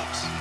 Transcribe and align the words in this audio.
out. 0.00 0.39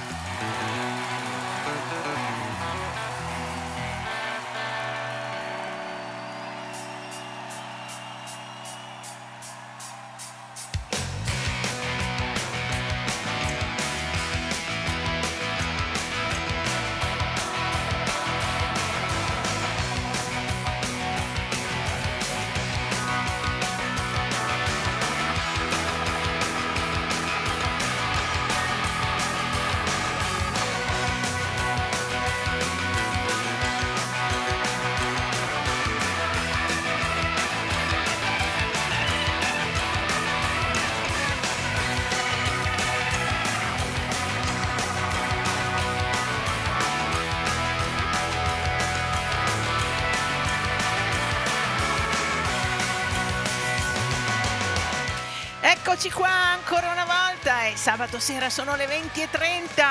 Eccoci 55.99 56.15
qua 56.15 56.29
ancora 56.29 56.93
una 56.93 57.03
volta, 57.03 57.65
è 57.65 57.75
sabato 57.75 58.19
sera, 58.19 58.49
sono 58.49 58.77
le 58.77 58.85
20.30. 58.85 59.83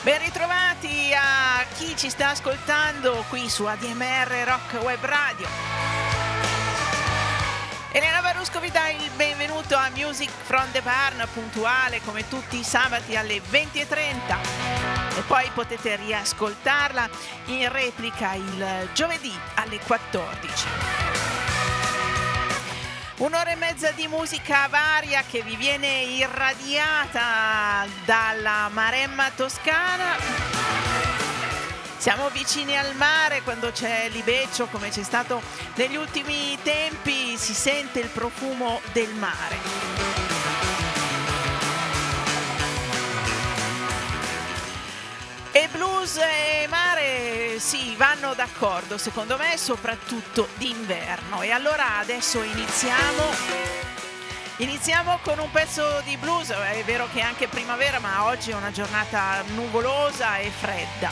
Ben 0.00 0.18
ritrovati 0.20 1.12
a 1.12 1.62
chi 1.76 1.94
ci 1.94 2.08
sta 2.08 2.30
ascoltando 2.30 3.26
qui 3.28 3.50
su 3.50 3.66
ADMR 3.66 4.44
Rock 4.46 4.82
Web 4.82 5.04
Radio. 5.04 5.46
Elena 7.92 8.22
Barusco 8.22 8.58
vi 8.58 8.70
dà 8.70 8.88
il 8.88 9.10
benvenuto 9.16 9.76
a 9.76 9.90
Music 9.94 10.30
from 10.30 10.70
the 10.70 10.80
Barn, 10.80 11.28
puntuale 11.34 12.00
come 12.06 12.26
tutti 12.26 12.58
i 12.58 12.64
sabati 12.64 13.16
alle 13.16 13.42
20.30 13.50 15.18
e 15.18 15.20
poi 15.26 15.50
potete 15.52 15.96
riascoltarla 15.96 17.06
in 17.48 17.70
replica 17.70 18.32
il 18.32 18.88
giovedì 18.94 19.38
alle 19.56 19.78
14. 19.80 20.77
Un'ora 23.18 23.50
e 23.50 23.56
mezza 23.56 23.90
di 23.90 24.06
musica 24.06 24.68
varia 24.68 25.24
che 25.28 25.42
vi 25.42 25.56
viene 25.56 26.02
irradiata 26.02 27.84
dalla 28.04 28.68
Maremma 28.72 29.32
toscana. 29.34 30.14
Siamo 31.96 32.28
vicini 32.28 32.78
al 32.78 32.94
mare 32.94 33.42
quando 33.42 33.72
c'è 33.72 34.08
libeccio 34.10 34.66
come 34.66 34.90
c'è 34.90 35.02
stato 35.02 35.42
negli 35.74 35.96
ultimi 35.96 36.56
tempi, 36.62 37.36
si 37.36 37.54
sente 37.54 37.98
il 37.98 38.08
profumo 38.08 38.80
del 38.92 39.12
mare. 39.14 39.56
E 45.50 45.68
blues 45.72 46.18
e 46.18 46.68
mare 46.68 46.87
sì, 47.58 47.94
vanno 47.96 48.34
d'accordo, 48.34 48.98
secondo 48.98 49.36
me, 49.36 49.56
soprattutto 49.56 50.48
d'inverno. 50.56 51.42
E 51.42 51.50
allora 51.50 51.98
adesso 51.98 52.42
iniziamo. 52.42 53.66
Iniziamo 54.58 55.18
con 55.22 55.38
un 55.38 55.50
pezzo 55.52 56.00
di 56.04 56.16
blues, 56.16 56.50
è 56.50 56.82
vero 56.84 57.08
che 57.12 57.20
è 57.20 57.22
anche 57.22 57.46
primavera, 57.46 58.00
ma 58.00 58.24
oggi 58.24 58.50
è 58.50 58.54
una 58.54 58.72
giornata 58.72 59.42
nuvolosa 59.54 60.38
e 60.38 60.50
fredda. 60.50 61.10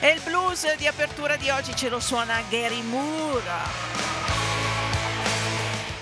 E 0.00 0.08
il 0.08 0.20
blues 0.20 0.74
di 0.76 0.86
apertura 0.86 1.36
di 1.36 1.48
oggi 1.48 1.74
ce 1.74 1.88
lo 1.88 1.98
suona 1.98 2.42
Gary 2.50 2.82
Moore. 2.82 3.94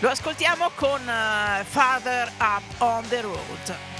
Lo 0.00 0.10
ascoltiamo 0.10 0.70
con 0.74 1.00
uh, 1.00 1.64
Father 1.64 2.30
Up 2.38 2.62
on 2.78 3.08
the 3.08 3.20
Road. 3.20 3.93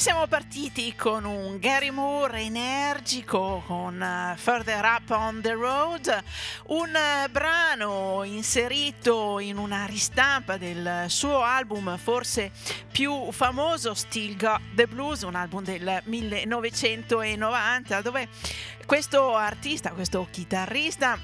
Siamo 0.00 0.26
partiti 0.28 0.94
con 0.94 1.24
un 1.24 1.58
Gary 1.58 1.90
Moore 1.90 2.42
energico 2.42 3.64
con 3.66 4.00
uh, 4.00 4.36
Further 4.36 4.84
Up 4.84 5.10
on 5.10 5.40
the 5.40 5.54
Road, 5.54 6.22
un 6.66 6.90
uh, 6.94 7.28
brano 7.28 8.22
inserito 8.22 9.40
in 9.40 9.56
una 9.58 9.86
ristampa 9.86 10.56
del 10.56 11.06
suo 11.08 11.42
album 11.42 11.96
forse 11.96 12.52
più 12.92 13.32
famoso, 13.32 13.92
Still 13.94 14.36
Got 14.36 14.60
the 14.76 14.86
Blues, 14.86 15.22
un 15.22 15.34
album 15.34 15.64
del 15.64 16.00
1990 16.04 18.00
dove 18.00 18.28
questo 18.86 19.34
artista, 19.34 19.90
questo 19.90 20.28
chitarrista 20.30 21.18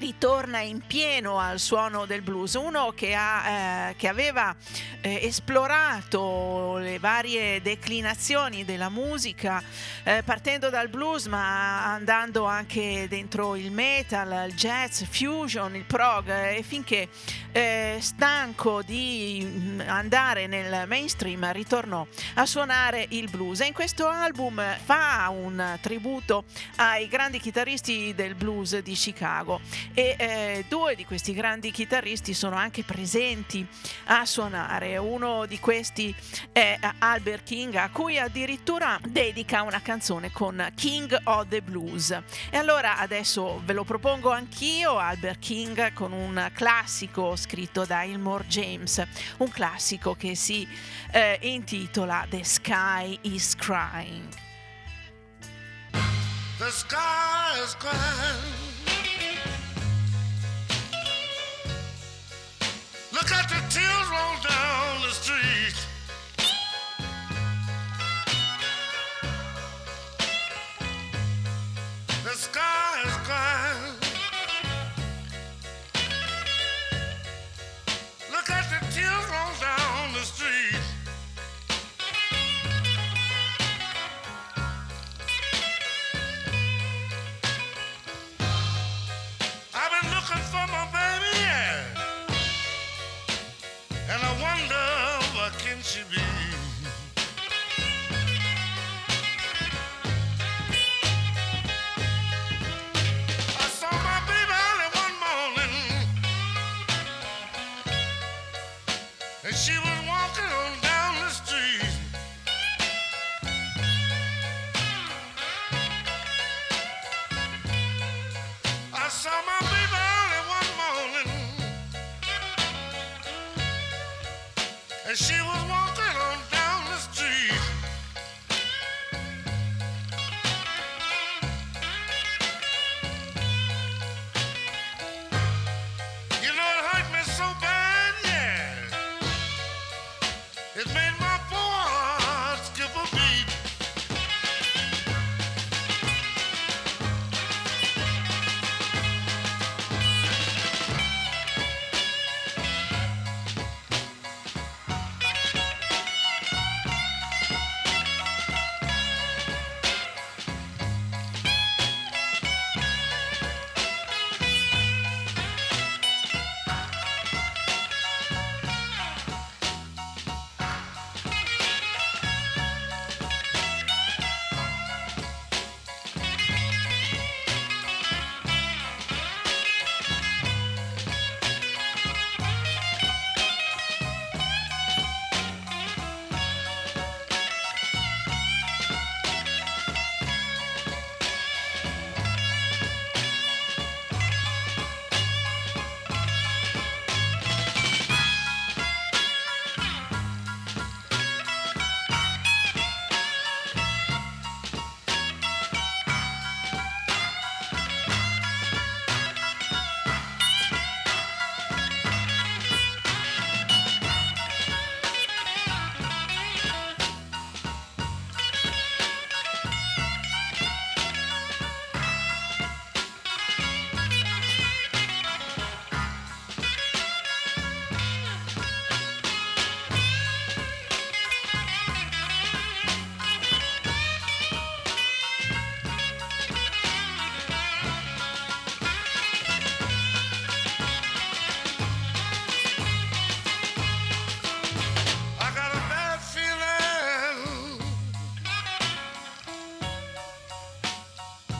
ritorna 0.00 0.60
in 0.60 0.80
pieno 0.86 1.38
al 1.38 1.60
suono 1.60 2.06
del 2.06 2.22
blues, 2.22 2.54
uno 2.54 2.92
che, 2.96 3.14
ha, 3.14 3.90
eh, 3.90 3.96
che 3.96 4.08
aveva 4.08 4.56
eh, 5.02 5.20
esplorato 5.22 6.78
le 6.78 6.98
varie 6.98 7.60
declinazioni 7.60 8.64
della 8.64 8.88
musica, 8.88 9.62
eh, 10.02 10.22
partendo 10.24 10.70
dal 10.70 10.88
blues 10.88 11.26
ma 11.26 11.92
andando 11.92 12.44
anche 12.44 13.06
dentro 13.08 13.54
il 13.56 13.70
metal, 13.70 14.48
il 14.48 14.54
jazz, 14.54 15.02
fusion, 15.02 15.76
il 15.76 15.84
prog 15.84 16.28
e 16.28 16.62
finché 16.62 17.08
eh, 17.52 17.98
stanco 18.00 18.82
di 18.82 19.42
mm, 19.44 19.80
andare 19.86 20.46
nel 20.46 20.86
mainstream 20.86 21.50
ritornò 21.52 22.06
a 22.34 22.46
suonare 22.46 23.06
il 23.10 23.28
blues 23.30 23.60
e 23.60 23.66
in 23.66 23.72
questo 23.72 24.06
album 24.08 24.62
fa 24.84 25.28
un 25.30 25.78
tributo 25.80 26.44
ai 26.76 27.08
grandi 27.08 27.38
chitarristi 27.38 28.14
del 28.14 28.34
blues 28.34 28.78
di 28.78 28.92
Chicago 28.92 29.60
e 29.94 30.14
eh, 30.18 30.64
due 30.68 30.94
di 30.94 31.04
questi 31.04 31.32
grandi 31.32 31.70
chitarristi 31.70 32.34
sono 32.34 32.56
anche 32.56 32.84
presenti 32.84 33.66
a 34.06 34.24
suonare. 34.24 34.96
Uno 34.96 35.46
di 35.46 35.58
questi 35.58 36.14
è 36.52 36.78
Albert 36.98 37.44
King, 37.44 37.74
a 37.76 37.90
cui 37.90 38.18
addirittura 38.18 38.98
dedica 39.06 39.62
una 39.62 39.80
canzone 39.80 40.30
con 40.30 40.70
King 40.74 41.18
of 41.24 41.48
the 41.48 41.62
Blues. 41.62 42.10
E 42.50 42.56
allora 42.56 42.98
adesso 42.98 43.60
ve 43.64 43.72
lo 43.72 43.84
propongo 43.84 44.30
anch'io, 44.30 44.98
Albert 44.98 45.38
King, 45.38 45.92
con 45.92 46.12
un 46.12 46.50
classico 46.54 47.36
scritto 47.40 47.84
da 47.84 48.02
Ilmore 48.02 48.46
James, 48.46 49.02
un 49.38 49.48
classico 49.48 50.14
che 50.14 50.34
si 50.34 50.68
eh, 51.10 51.38
intitola 51.42 52.26
The 52.28 52.44
Sky 52.44 53.18
is 53.22 53.56
Crying. 53.56 54.28
The 56.58 56.70
sky 56.70 57.58
is 57.64 57.74
crying. 57.76 58.60
Look 63.12 63.32
at 63.32 63.48
the 63.48 63.60
tears 63.70 64.08
roll 64.10 64.36
down 64.46 65.00
the 65.00 65.10
street. 65.10 65.74
The 72.24 72.36
sky 72.36 73.02
is 73.06 73.16
crying. 73.26 73.99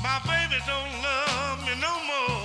My 0.02 0.18
baby 0.24 0.56
don't 0.66 1.02
love 1.02 1.60
me 1.66 1.74
no 1.80 1.92
more. 2.06 2.39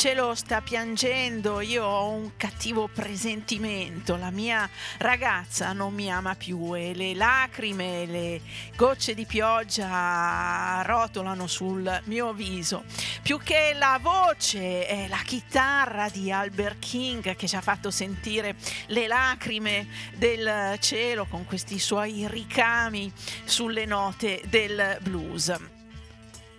Cielo 0.00 0.34
sta 0.34 0.62
piangendo, 0.62 1.60
io 1.60 1.84
ho 1.84 2.08
un 2.08 2.30
cattivo 2.38 2.88
presentimento, 2.88 4.16
la 4.16 4.30
mia 4.30 4.66
ragazza 4.96 5.74
non 5.74 5.92
mi 5.92 6.10
ama 6.10 6.34
più 6.36 6.74
e 6.74 6.94
le 6.94 7.14
lacrime, 7.14 8.06
le 8.06 8.40
gocce 8.76 9.12
di 9.12 9.26
pioggia 9.26 10.80
rotolano 10.86 11.46
sul 11.46 12.00
mio 12.04 12.32
viso. 12.32 12.84
Più 13.20 13.40
che 13.40 13.74
la 13.76 13.98
voce 14.00 14.86
è 14.86 15.06
la 15.06 15.20
chitarra 15.22 16.08
di 16.08 16.32
Albert 16.32 16.78
King 16.78 17.36
che 17.36 17.46
ci 17.46 17.56
ha 17.56 17.60
fatto 17.60 17.90
sentire 17.90 18.56
le 18.86 19.06
lacrime 19.06 19.86
del 20.16 20.78
cielo 20.78 21.26
con 21.26 21.44
questi 21.44 21.78
suoi 21.78 22.26
ricami 22.26 23.12
sulle 23.44 23.84
note 23.84 24.40
del 24.48 24.96
blues. 25.02 25.78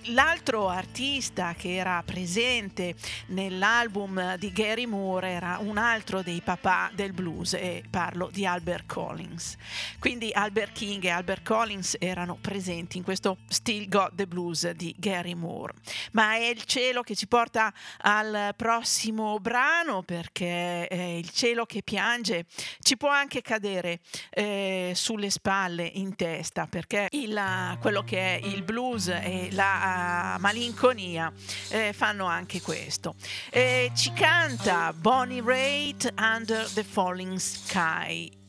L'altro 0.05 0.67
artista 0.67 1.53
che 1.53 1.75
era 1.75 2.01
presente 2.03 2.95
nell'album 3.27 4.35
di 4.37 4.51
Gary 4.51 4.87
Moore 4.87 5.29
era 5.29 5.59
un 5.61 5.77
altro 5.77 6.23
dei 6.23 6.41
papà 6.41 6.89
del 6.95 7.13
blues 7.13 7.53
e 7.53 7.83
parlo 7.87 8.29
di 8.31 8.43
Albert 8.43 8.87
Collins. 8.87 9.55
Quindi 9.99 10.31
Albert 10.33 10.71
King 10.71 11.03
e 11.03 11.09
Albert 11.09 11.43
Collins 11.43 11.97
erano 11.99 12.35
presenti 12.41 12.97
in 12.97 13.03
questo 13.03 13.37
Still 13.47 13.87
Got 13.87 14.15
the 14.15 14.25
Blues 14.25 14.71
di 14.71 14.95
Gary 14.97 15.35
Moore. 15.35 15.73
Ma 16.13 16.33
è 16.33 16.45
il 16.45 16.63
cielo 16.63 17.03
che 17.03 17.15
ci 17.15 17.27
porta 17.27 17.71
al 17.99 18.53
prossimo 18.55 19.37
brano 19.39 20.01
perché 20.01 20.87
eh, 20.87 21.19
il 21.19 21.29
cielo 21.29 21.67
che 21.67 21.83
piange 21.83 22.45
ci 22.79 22.97
può 22.97 23.09
anche 23.09 23.41
cadere 23.43 23.99
eh, 24.31 24.93
sulle 24.95 25.29
spalle, 25.29 25.83
in 25.93 26.15
testa, 26.15 26.65
perché 26.65 27.07
il, 27.11 27.77
quello 27.79 28.03
che 28.03 28.39
è 28.39 28.45
il 28.47 28.63
blues 28.63 29.07
e 29.07 29.49
la 29.51 29.90
malinconia 30.39 31.31
eh, 31.69 31.93
fanno 31.93 32.25
anche 32.25 32.61
questo. 32.61 33.15
Eh, 33.49 33.91
ci 33.95 34.11
canta 34.13 34.93
Bonnie 34.93 35.41
Raitt 35.43 36.13
Under 36.17 36.69
the 36.73 36.83
Falling 36.83 37.37
Sky. 37.37 38.40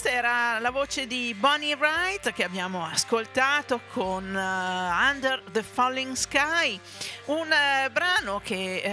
Questa 0.00 0.16
era 0.16 0.60
la 0.60 0.70
voce 0.70 1.08
di 1.08 1.34
Bonnie 1.36 1.74
Wright 1.74 2.32
che 2.32 2.44
abbiamo 2.44 2.84
ascoltato 2.84 3.80
con 3.90 4.32
uh, 4.32 5.10
Under 5.10 5.42
the 5.50 5.64
Falling 5.64 6.14
Sky, 6.14 6.78
un 7.24 7.48
uh, 7.48 7.90
brano 7.90 8.40
che 8.44 8.80
uh, 8.84 8.88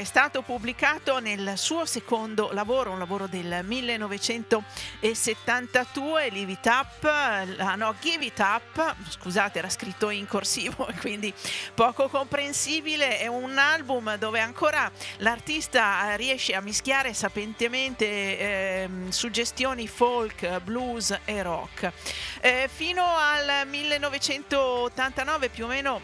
è 0.00 0.04
stato 0.04 0.42
pubblicato 0.42 1.20
nel 1.20 1.52
suo 1.54 1.86
secondo 1.86 2.50
lavoro, 2.50 2.90
un 2.90 2.98
lavoro 2.98 3.28
del 3.28 3.60
1972, 3.62 6.28
Live 6.30 6.50
It 6.50 6.66
Up, 6.66 7.04
uh, 7.04 7.76
no, 7.76 7.94
Give 8.00 8.24
It 8.24 8.40
Up, 8.40 8.96
scusate 9.08 9.60
era 9.60 9.68
scritto 9.68 10.10
in 10.10 10.26
corsivo 10.26 10.88
quindi 10.98 11.32
poco 11.72 12.08
comprensibile, 12.08 13.20
è 13.20 13.28
un 13.28 13.58
album 13.58 14.16
dove 14.16 14.40
ancora 14.40 14.90
l'artista 15.18 16.16
riesce 16.16 16.56
a 16.56 16.60
mischiare 16.60 17.14
sapientemente 17.14 18.38
ehm, 18.38 19.10
suggestioni 19.10 19.86
folk, 20.16 20.60
blues 20.60 21.18
e 21.26 21.42
rock. 21.42 21.92
Eh, 22.40 22.70
fino 22.72 23.04
al 23.04 23.66
1989 23.66 25.50
più 25.50 25.64
o 25.64 25.68
meno 25.68 26.00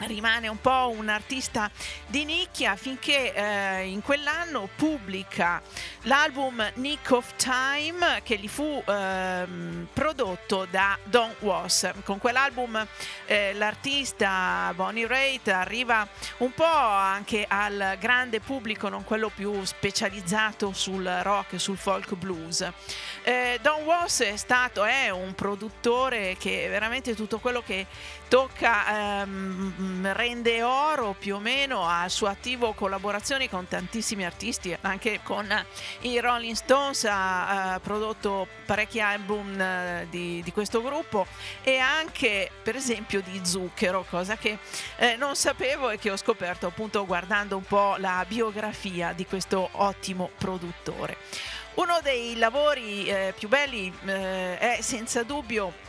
rimane 0.00 0.48
un 0.48 0.60
po' 0.60 0.92
un 0.94 1.08
artista 1.08 1.70
di 2.06 2.24
nicchia 2.24 2.76
finché 2.76 3.34
eh, 3.34 3.86
in 3.86 4.02
quell'anno 4.02 4.68
pubblica 4.76 5.60
l'album 6.02 6.70
Nick 6.74 7.10
of 7.10 7.34
Time 7.36 8.20
che 8.22 8.36
gli 8.36 8.48
fu 8.48 8.82
eh, 8.86 9.46
prodotto 9.92 10.66
da 10.70 10.96
Don 11.04 11.34
Was. 11.40 11.90
Con 12.04 12.18
quell'album 12.18 12.86
eh, 13.26 13.52
l'artista 13.54 14.72
Bonnie 14.74 15.06
Raitt 15.06 15.48
arriva 15.48 16.06
un 16.38 16.52
po' 16.52 16.64
anche 16.64 17.44
al 17.48 17.96
grande 17.98 18.40
pubblico, 18.40 18.88
non 18.88 19.04
quello 19.04 19.30
più 19.30 19.64
specializzato 19.64 20.72
sul 20.72 21.04
rock 21.22 21.54
e 21.54 21.58
sul 21.58 21.76
folk 21.76 22.14
blues. 22.14 22.66
Eh, 23.28 23.58
Don 23.60 23.82
Was 23.82 24.20
è 24.20 24.36
stato 24.38 24.84
è 24.84 25.10
un 25.10 25.34
produttore 25.34 26.36
che 26.38 26.66
veramente 26.70 27.14
tutto 27.14 27.38
quello 27.40 27.60
che 27.60 27.84
tocca 28.26 29.20
ehm, 29.20 30.14
rende 30.14 30.62
oro 30.62 31.14
più 31.18 31.34
o 31.34 31.38
meno 31.38 31.86
al 31.86 32.08
suo 32.08 32.26
attivo 32.28 32.72
collaborazioni 32.72 33.50
con 33.50 33.68
tantissimi 33.68 34.24
artisti 34.24 34.74
anche 34.80 35.20
con 35.22 35.46
i 36.00 36.18
Rolling 36.18 36.54
Stones 36.54 37.04
ha, 37.04 37.74
ha 37.74 37.80
prodotto 37.80 38.46
parecchi 38.64 38.98
album 38.98 39.60
eh, 39.60 40.06
di, 40.08 40.40
di, 40.42 40.50
questo 40.50 40.80
gruppo 40.80 41.26
e 41.62 41.76
anche 41.76 42.50
per 42.62 42.76
esempio 42.76 43.20
di 43.20 43.42
Zucchero 43.44 44.06
cosa 44.08 44.38
che 44.38 44.56
eh, 44.96 45.16
non 45.16 45.36
sapevo 45.36 45.90
e 45.90 45.98
che 45.98 46.10
ho 46.10 46.16
scoperto 46.16 46.66
appunto 46.66 47.04
guardando 47.04 47.58
un 47.58 47.64
po' 47.64 47.96
la 47.98 48.24
biografia 48.26 49.12
di 49.12 49.26
questo 49.26 49.68
ottimo 49.72 50.30
produttore 50.38 51.56
uno 51.78 52.00
dei 52.02 52.36
lavori 52.36 53.06
eh, 53.06 53.32
più 53.36 53.48
belli 53.48 53.92
eh, 54.04 54.58
è 54.58 54.78
senza 54.80 55.22
dubbio 55.22 55.86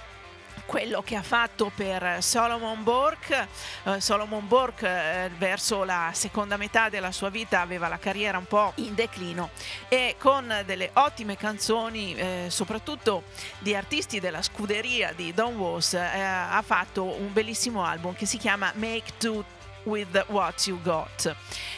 quello 0.65 1.01
che 1.01 1.15
ha 1.15 1.23
fatto 1.23 1.71
per 1.73 2.21
Solomon 2.21 2.83
Bork. 2.83 3.47
Uh, 3.83 3.97
Solomon 3.97 4.47
Bork 4.47 4.81
uh, 4.83 5.35
verso 5.35 5.83
la 5.83 6.11
seconda 6.13 6.57
metà 6.57 6.89
della 6.89 7.11
sua 7.11 7.29
vita 7.29 7.61
aveva 7.61 7.87
la 7.87 7.97
carriera 7.97 8.37
un 8.37 8.45
po' 8.45 8.73
in 8.75 8.93
declino 8.93 9.49
e 9.87 10.15
con 10.19 10.61
delle 10.67 10.91
ottime 10.93 11.35
canzoni, 11.37 12.13
eh, 12.13 12.45
soprattutto 12.49 13.23
di 13.57 13.73
artisti 13.73 14.19
della 14.19 14.43
scuderia 14.43 15.11
di 15.13 15.33
Don 15.33 15.55
Was, 15.55 15.95
eh, 15.95 15.99
ha 15.99 16.61
fatto 16.63 17.03
un 17.03 17.33
bellissimo 17.33 17.83
album 17.83 18.13
che 18.13 18.27
si 18.27 18.37
chiama 18.37 18.71
Make 18.75 19.13
Do 19.17 19.43
with 19.83 20.25
What 20.27 20.67
You 20.67 20.79
Got. 20.81 21.35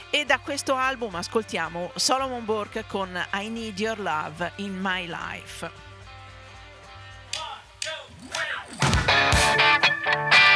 E 0.10 0.26
da 0.26 0.40
questo 0.40 0.76
album 0.76 1.16
ascoltiamo 1.16 1.92
Solomon 1.96 2.46
Bork 2.46 2.86
con 2.88 3.10
I 3.34 3.50
Need 3.50 3.80
Your 3.80 4.00
Love 4.00 4.52
in 4.58 4.78
My 4.80 5.08
Life. 5.08 5.70
E 10.48 10.51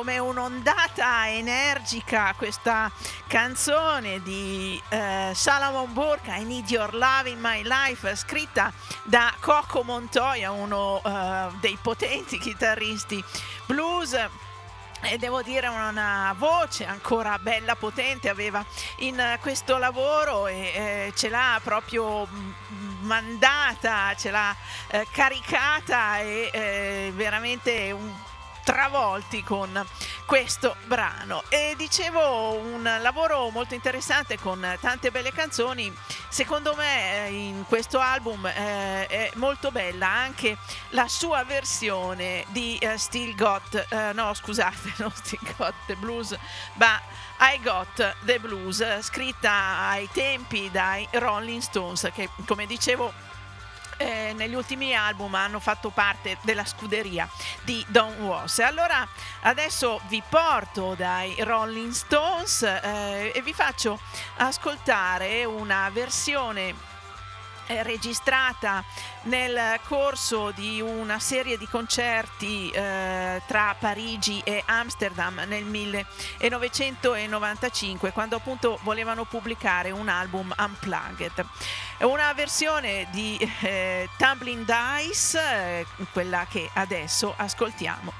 come 0.00 0.16
un'ondata 0.16 1.28
energica 1.28 2.32
questa 2.34 2.90
canzone 3.26 4.22
di 4.22 4.80
eh, 4.88 5.32
Salomon 5.34 5.92
Burka, 5.92 6.36
I 6.36 6.44
Need 6.44 6.70
Your 6.70 6.94
Love 6.94 7.28
in 7.28 7.38
My 7.38 7.62
Life, 7.62 8.16
scritta 8.16 8.72
da 9.02 9.30
Coco 9.40 9.82
Montoya, 9.82 10.52
uno 10.52 11.02
eh, 11.04 11.48
dei 11.60 11.76
potenti 11.82 12.38
chitarristi 12.38 13.22
blues. 13.66 14.14
E 15.02 15.18
devo 15.18 15.42
dire 15.42 15.66
una 15.66 16.34
voce 16.38 16.86
ancora 16.86 17.38
bella 17.38 17.74
potente 17.74 18.30
aveva 18.30 18.64
in 18.98 19.38
questo 19.42 19.76
lavoro 19.76 20.46
e 20.46 20.60
eh, 20.74 21.12
ce 21.14 21.28
l'ha 21.28 21.60
proprio 21.62 22.26
mandata, 23.00 24.14
ce 24.16 24.30
l'ha 24.30 24.56
eh, 24.88 25.06
caricata 25.10 26.20
e 26.20 26.50
eh, 26.52 27.12
veramente 27.14 27.92
un 27.92 28.28
travolti 28.64 29.42
con 29.42 29.86
questo 30.26 30.76
brano. 30.86 31.42
E 31.48 31.74
dicevo 31.76 32.52
un 32.54 32.82
lavoro 33.00 33.50
molto 33.50 33.74
interessante 33.74 34.38
con 34.38 34.64
tante 34.80 35.10
belle 35.10 35.32
canzoni. 35.32 35.92
Secondo 36.28 36.74
me 36.74 37.26
eh, 37.26 37.32
in 37.32 37.64
questo 37.66 37.98
album 37.98 38.46
eh, 38.46 39.06
è 39.06 39.30
molto 39.34 39.70
bella 39.70 40.08
anche 40.08 40.56
la 40.90 41.08
sua 41.08 41.44
versione 41.44 42.44
di 42.48 42.78
uh, 42.82 42.96
Still 42.96 43.34
Got 43.34 43.86
uh, 43.90 43.96
no 44.14 44.32
scusate 44.34 44.94
non 44.98 45.10
Still 45.14 45.40
Got 45.56 45.74
the 45.86 45.96
Blues 45.96 46.36
ma 46.74 47.00
I 47.40 47.60
Got 47.62 48.16
the 48.24 48.38
Blues 48.38 49.00
scritta 49.00 49.88
ai 49.88 50.08
tempi 50.12 50.70
dai 50.70 51.06
Rolling 51.12 51.60
Stones 51.60 52.10
che 52.14 52.28
come 52.46 52.66
dicevo 52.66 53.12
eh, 54.00 54.32
negli 54.34 54.54
ultimi 54.54 54.94
album 54.94 55.34
hanno 55.34 55.60
fatto 55.60 55.90
parte 55.90 56.38
della 56.40 56.64
scuderia 56.64 57.28
di 57.64 57.84
Don 57.88 58.22
Was. 58.22 58.58
Allora 58.60 59.06
adesso 59.42 60.00
vi 60.08 60.22
porto 60.26 60.94
dai 60.94 61.34
Rolling 61.40 61.92
Stones 61.92 62.62
eh, 62.62 63.30
e 63.34 63.42
vi 63.42 63.52
faccio 63.52 64.00
ascoltare 64.36 65.44
una 65.44 65.90
versione 65.92 66.89
registrata 67.82 68.84
nel 69.22 69.80
corso 69.86 70.50
di 70.50 70.78
una 70.80 71.18
serie 71.18 71.58
di 71.58 71.66
concerti 71.66 72.70
eh, 72.70 73.42
tra 73.46 73.74
Parigi 73.78 74.40
e 74.44 74.62
Amsterdam 74.66 75.42
nel 75.46 75.64
1995 75.64 78.12
quando 78.12 78.36
appunto 78.36 78.78
volevano 78.82 79.24
pubblicare 79.24 79.90
un 79.90 80.08
album 80.08 80.54
unplugged. 80.56 81.44
Una 82.00 82.32
versione 82.32 83.06
di 83.10 83.38
eh, 83.62 84.08
Tumbling 84.16 84.64
Dice, 84.64 85.40
eh, 85.40 85.84
quella 86.12 86.46
che 86.48 86.70
adesso 86.74 87.34
ascoltiamo. 87.36 88.12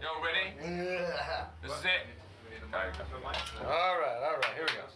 Yo, 0.00 0.08
ready? 0.20 0.54
This 1.60 1.72
is 1.72 1.84
it. 1.84 2.20
All 2.72 2.78
right, 3.98 4.22
all 4.24 4.38
right, 4.38 4.54
here 4.54 4.64
we 4.66 4.72
go. 4.72 4.86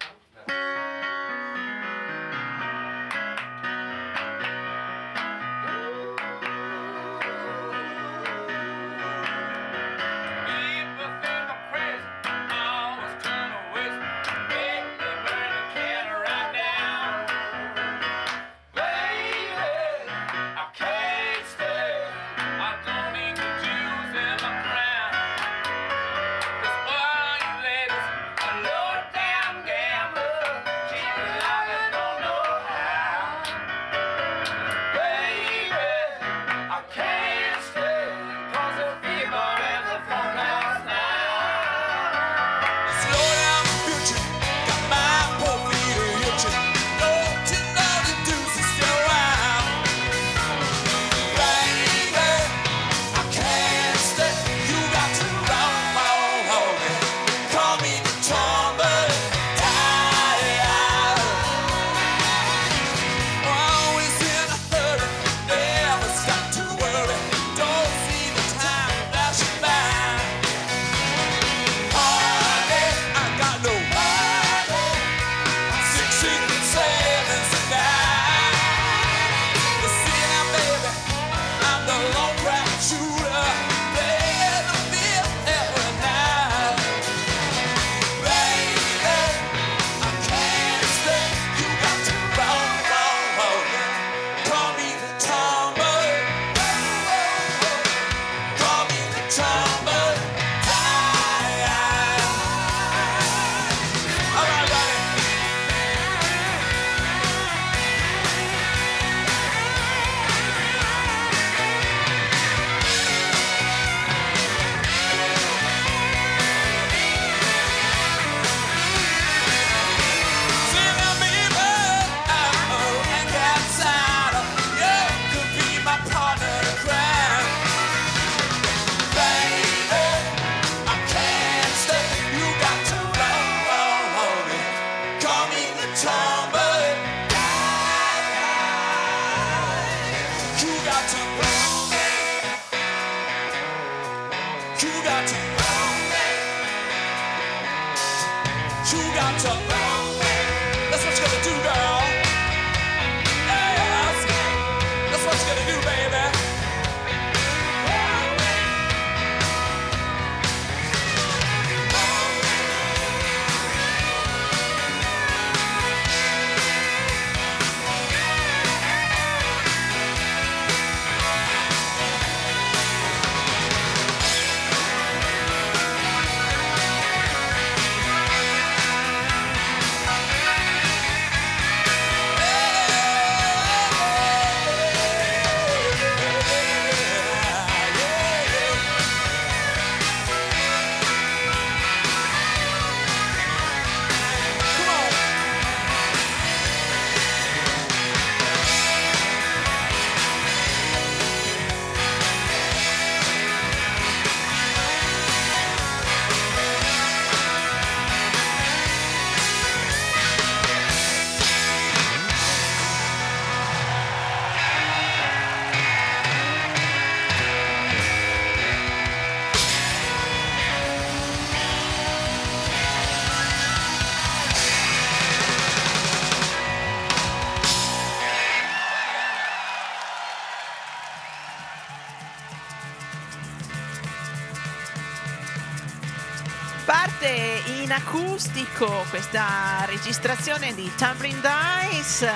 Acustico 238.36 239.06
questa 239.08 239.86
registrazione 239.86 240.74
di 240.74 240.92
Tumbling 240.94 241.40
Dice, 241.88 242.30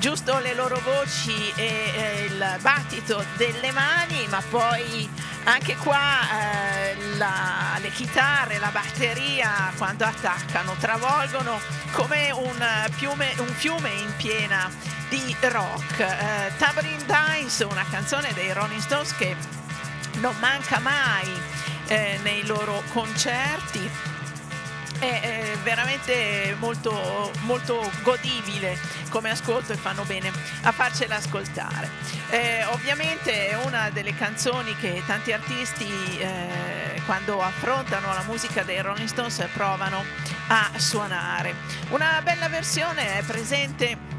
giusto 0.00 0.40
le 0.40 0.52
loro 0.52 0.80
voci 0.80 1.52
e 1.54 1.92
eh, 1.94 2.24
il 2.24 2.56
battito 2.60 3.24
delle 3.36 3.70
mani, 3.70 4.26
ma 4.26 4.42
poi 4.50 5.08
anche 5.44 5.76
qua 5.76 6.00
eh, 6.28 7.16
la- 7.18 7.78
le 7.80 7.88
chitarre, 7.90 8.58
la 8.58 8.70
batteria 8.72 9.72
quando 9.76 10.04
attaccano 10.04 10.74
travolgono 10.80 11.60
come 11.92 12.32
un, 12.32 12.90
piume- 12.96 13.34
un 13.38 13.46
fiume 13.54 13.90
in 13.90 14.12
piena 14.16 14.68
di 15.08 15.36
rock. 15.42 16.00
Eh, 16.00 16.52
Tumbling 16.58 17.04
Dice, 17.38 17.62
una 17.62 17.84
canzone 17.88 18.32
dei 18.34 18.52
Rolling 18.52 18.80
Stones 18.80 19.14
che 19.14 19.36
non 20.14 20.34
manca 20.40 20.80
mai 20.80 21.30
eh, 21.86 22.18
nei 22.24 22.44
loro 22.44 22.82
concerti 22.92 23.88
è, 24.98 25.56
veramente 25.62 26.56
molto, 26.58 27.30
molto 27.42 27.90
godibile 28.02 28.78
come 29.10 29.30
ascolto 29.30 29.72
e 29.72 29.76
fanno 29.76 30.04
bene 30.04 30.30
a 30.62 30.72
farcela 30.72 31.16
ascoltare. 31.16 31.90
Eh, 32.30 32.64
ovviamente 32.66 33.48
è 33.48 33.56
una 33.64 33.90
delle 33.90 34.14
canzoni 34.14 34.74
che 34.76 35.02
tanti 35.06 35.32
artisti 35.32 35.86
eh, 36.18 37.00
quando 37.06 37.40
affrontano 37.40 38.12
la 38.12 38.22
musica 38.26 38.62
dei 38.62 38.80
Rolling 38.82 39.08
Stones 39.08 39.46
provano 39.52 40.04
a 40.48 40.70
suonare. 40.76 41.54
Una 41.90 42.20
bella 42.22 42.48
versione 42.48 43.18
è 43.18 43.22
presente 43.22 44.17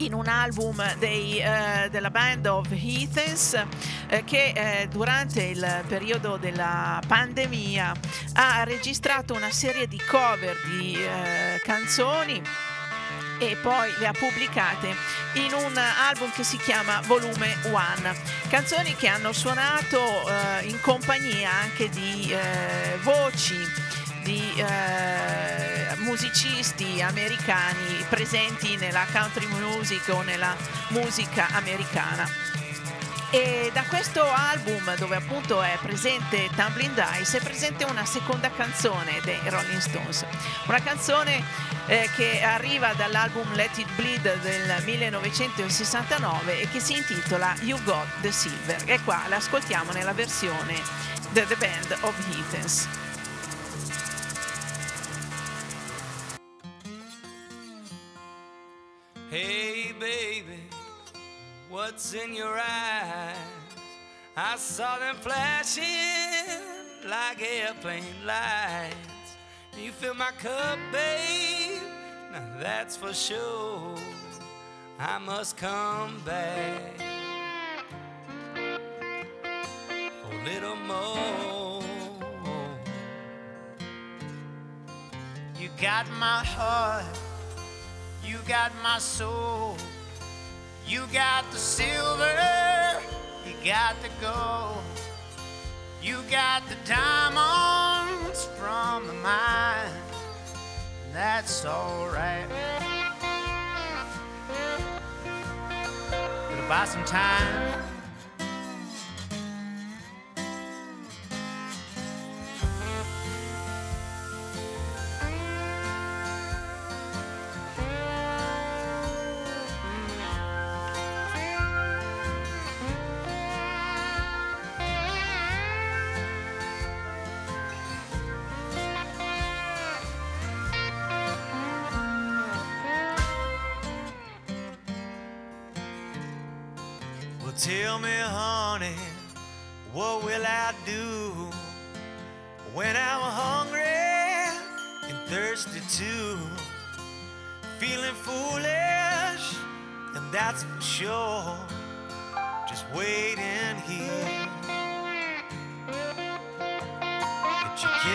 in 0.00 0.14
un 0.14 0.26
album 0.28 0.82
dei, 0.98 1.38
eh, 1.38 1.88
della 1.90 2.10
band 2.10 2.46
of 2.46 2.68
Heathens 2.70 3.62
eh, 4.08 4.24
che 4.24 4.52
eh, 4.54 4.88
durante 4.88 5.42
il 5.42 5.84
periodo 5.86 6.36
della 6.36 7.00
pandemia 7.06 7.92
ha 8.34 8.64
registrato 8.64 9.34
una 9.34 9.50
serie 9.50 9.86
di 9.86 10.00
cover 10.08 10.56
di 10.66 10.94
eh, 10.94 11.60
canzoni 11.62 12.42
e 13.38 13.56
poi 13.56 13.90
le 13.98 14.06
ha 14.06 14.12
pubblicate 14.12 14.94
in 15.34 15.52
un 15.54 15.76
album 15.76 16.30
che 16.32 16.44
si 16.44 16.58
chiama 16.58 17.00
Volume 17.06 17.56
One. 17.72 18.14
Canzoni 18.48 18.94
che 18.94 19.08
hanno 19.08 19.32
suonato 19.32 20.28
eh, 20.28 20.66
in 20.66 20.78
compagnia 20.80 21.50
anche 21.50 21.88
di 21.88 22.30
eh, 22.30 22.98
voci 23.02 23.56
di 24.22 24.52
eh, 24.56 25.96
musicisti 25.96 27.00
americani 27.02 28.04
presenti 28.08 28.76
nella 28.76 29.06
country 29.12 29.46
music 29.46 30.08
o 30.08 30.22
nella 30.22 30.56
musica 30.88 31.48
americana. 31.52 32.48
E 33.32 33.70
da 33.72 33.84
questo 33.84 34.28
album, 34.28 34.96
dove 34.96 35.14
appunto 35.14 35.62
è 35.62 35.78
presente 35.80 36.50
Tumbling 36.56 37.00
Dice, 37.16 37.38
è 37.38 37.40
presente 37.40 37.84
una 37.84 38.04
seconda 38.04 38.50
canzone 38.50 39.20
dei 39.22 39.38
Rolling 39.44 39.78
Stones. 39.78 40.24
Una 40.66 40.82
canzone 40.82 41.40
eh, 41.86 42.10
che 42.16 42.42
arriva 42.42 42.92
dall'album 42.94 43.54
Let 43.54 43.78
It 43.78 43.88
Bleed 43.94 44.40
del 44.40 44.82
1969 44.84 46.60
e 46.60 46.68
che 46.70 46.80
si 46.80 46.96
intitola 46.96 47.54
You 47.60 47.80
Got 47.84 48.20
the 48.20 48.32
Silver. 48.32 48.82
E 48.86 48.98
qua 49.04 49.22
l'ascoltiamo 49.28 49.92
nella 49.92 50.12
versione 50.12 50.74
The, 51.32 51.46
the 51.46 51.56
Band 51.56 51.98
of 52.00 52.14
Heathens. 52.30 52.88
Hey, 59.30 59.92
baby, 59.92 60.58
what's 61.68 62.14
in 62.14 62.34
your 62.34 62.58
eyes? 62.58 63.36
I 64.36 64.56
saw 64.56 64.98
them 64.98 65.14
flashing 65.20 65.84
like 67.08 67.40
airplane 67.40 68.02
lights. 68.26 69.36
You 69.78 69.92
fill 69.92 70.14
my 70.14 70.32
cup, 70.32 70.80
babe, 70.90 71.80
now 72.32 72.56
that's 72.58 72.96
for 72.96 73.14
sure. 73.14 73.94
I 74.98 75.18
must 75.18 75.56
come 75.56 76.20
back 76.26 77.00
a 80.26 80.44
little 80.44 80.74
more. 80.74 81.84
You 85.56 85.68
got 85.80 86.10
my 86.18 86.42
heart, 86.44 87.04
you 88.40 88.48
got 88.48 88.72
my 88.82 88.98
soul, 88.98 89.76
you 90.86 91.04
got 91.12 91.50
the 91.50 91.58
silver, 91.58 93.02
you 93.46 93.52
got 93.64 93.94
the 94.02 94.08
gold, 94.20 94.82
you 96.02 96.18
got 96.30 96.62
the 96.68 96.76
diamonds 96.86 98.46
from 98.58 99.06
the 99.06 99.12
mine. 99.14 99.90
That's 101.12 101.66
alright. 101.66 102.48
Gonna 106.48 106.68
buy 106.68 106.84
some 106.86 107.04
time. 107.04 107.89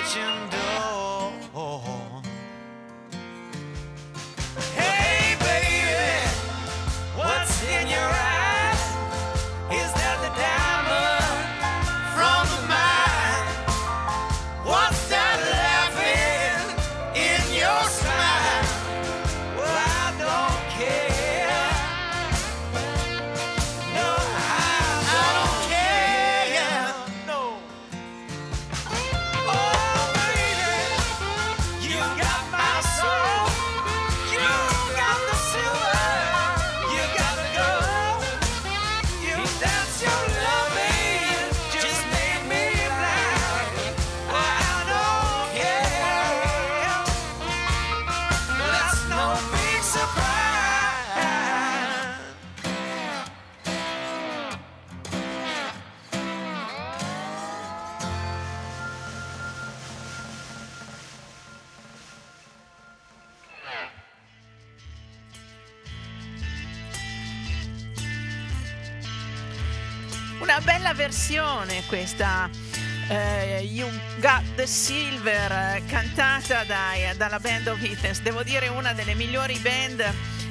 At 0.05 0.15
your 0.15 0.94
versione 71.65 71.83
questa. 71.87 72.49
eh, 73.07 73.61
you 73.71 73.87
Got 74.19 74.43
the 74.55 74.65
Silver 74.65 75.81
cantata 75.87 76.63
dai- 76.63 77.15
dalla 77.17 77.39
band 77.39 77.67
of 77.67 77.79
Heathens 77.83 78.21
devo 78.21 78.41
dire 78.41 78.67
una 78.67 78.93
delle 78.93 79.13
migliori 79.13 79.59
band 79.59 80.03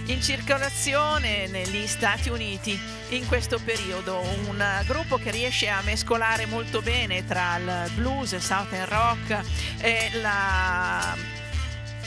in 0.06 0.22
circolazione 0.22 1.48
negli 1.48 1.86
Stati 1.86 2.28
Uniti 2.28 2.78
in 3.08 3.26
questo 3.26 3.58
periodo, 3.58 4.20
un 4.20 4.62
gruppo 4.86 5.16
che 5.16 5.30
riesce 5.30 5.68
a 5.68 5.80
mescolare 5.82 6.46
molto 6.46 6.82
bene 6.82 7.24
tra 7.24 7.56
il 7.56 7.90
blues, 7.94 8.32
il 8.32 8.42
southern 8.42 8.86
rock 8.86 9.40
e, 9.78 10.10
la, 10.20 11.16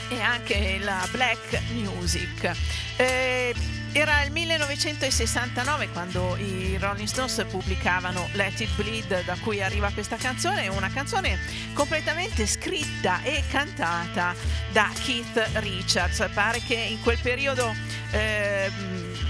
e 0.09 0.21
anche 0.21 0.77
la 0.79 1.05
black 1.11 1.59
music. 1.71 2.51
Eh, 2.97 3.53
era 3.99 4.21
il 4.21 4.31
1969 4.31 5.89
quando 5.89 6.37
i 6.37 6.77
Rolling 6.79 7.07
Stones 7.07 7.43
pubblicavano 7.49 8.29
Let 8.33 8.59
It 8.59 8.69
Bleed, 8.75 9.25
da 9.25 9.35
cui 9.41 9.63
arriva 9.63 9.89
questa 9.91 10.17
canzone, 10.17 10.67
una 10.67 10.91
canzone 10.91 11.39
completamente 11.73 12.45
scritta 12.45 13.23
e 13.23 13.41
cantata 13.49 14.35
da 14.71 14.91
Keith 15.03 15.49
Richards. 15.53 16.29
Pare 16.31 16.61
che 16.61 16.75
in 16.75 17.01
quel 17.01 17.17
periodo 17.19 17.73
eh, 18.11 18.69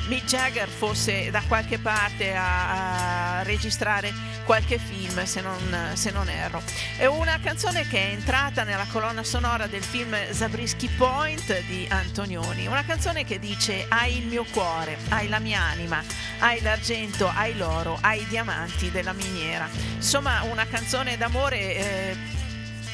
Mick 0.08 0.26
Jagger 0.26 0.70
fosse 0.70 1.30
da 1.32 1.42
qualche 1.48 1.80
parte 1.80 2.34
a, 2.34 3.40
a 3.40 3.44
registrare 3.44 4.14
qualche 4.46 4.78
film, 4.78 5.26
se 5.26 5.42
non, 5.42 5.92
se 5.94 6.12
non, 6.12 6.30
erro. 6.30 6.62
È 6.96 7.06
una 7.06 7.38
canzone 7.42 7.86
che 7.88 7.98
è 7.98 8.12
entrata 8.14 8.64
nella 8.64 8.86
colonna 8.90 9.24
sonora 9.24 9.68
del 9.68 9.84
film 9.84 10.16
Zabriskie 10.32 10.90
Point 10.96 11.66
di 11.66 11.86
Antonioni, 11.90 12.66
una 12.66 12.86
canzone 12.86 13.26
che 13.26 13.40
dice 13.40 13.86
hai 13.90 14.18
il 14.18 14.28
mio 14.28 14.46
cuore, 14.52 14.98
hai 15.10 15.28
la 15.28 15.40
mia 15.40 15.62
anima, 15.62 16.02
hai 16.40 16.62
l'argento, 16.62 17.28
hai 17.28 17.58
l'oro, 17.58 17.98
hai 18.00 18.22
i 18.22 18.28
diamanti 18.28 18.90
della 18.90 19.12
miniera. 19.14 19.68
Insomma, 19.96 20.44
una 20.44 20.66
canzone 20.66 21.18
d'amore 21.18 21.76
eh, 21.76 22.18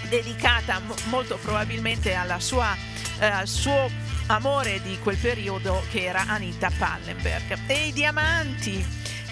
dedicata 0.10 0.82
molto 1.06 1.38
probabilmente 1.38 2.16
alla 2.16 2.40
sua, 2.40 2.76
eh, 3.20 3.26
al 3.26 3.48
suo 3.48 3.90
amore 4.28 4.82
di 4.82 4.98
quel 5.00 5.18
periodo 5.18 5.84
che 5.90 6.04
era 6.04 6.26
Anita 6.28 6.72
Pallenberg. 6.78 7.58
E 7.68 7.88
i 7.88 7.94
diamanti 7.94 8.86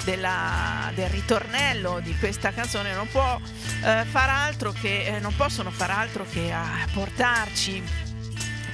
della, 0.03 0.91
del 0.95 1.09
ritornello 1.09 1.99
di 1.99 2.15
questa 2.17 2.51
canzone 2.51 2.93
non, 2.93 3.07
può, 3.07 3.39
eh, 3.83 4.05
far 4.05 4.29
altro 4.29 4.71
che, 4.71 5.05
eh, 5.05 5.19
non 5.19 5.35
possono 5.35 5.71
far 5.71 5.91
altro 5.91 6.25
che 6.29 6.51
a 6.51 6.85
portarci 6.93 7.83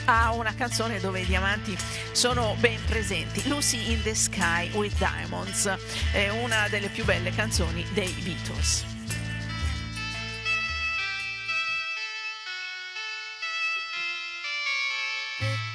a 0.05 0.31
una 0.31 0.53
canzone 0.55 0.99
dove 0.99 1.21
i 1.21 1.25
diamanti 1.25 1.77
sono 2.11 2.55
ben 2.59 2.79
presenti. 2.85 3.47
Lucy 3.47 3.91
in 3.91 4.01
the 4.03 4.15
Sky 4.15 4.69
with 4.71 4.97
Diamonds 4.97 5.69
è 6.13 6.29
una 6.29 6.67
delle 6.69 6.87
più 6.87 7.03
belle 7.03 7.31
canzoni 7.31 7.85
dei 7.93 8.11
Beatles. 8.23 8.96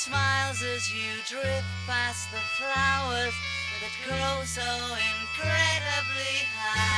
Smiles 0.00 0.62
as 0.62 0.90
you 0.94 1.12
drift 1.28 1.68
past 1.86 2.30
the 2.32 2.38
flowers 2.56 3.34
that 3.82 3.92
grow 4.08 4.42
so 4.46 4.64
incredibly 4.64 6.36
high. 6.56 6.89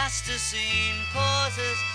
Plasticine 0.00 0.96
pauses 1.12 1.89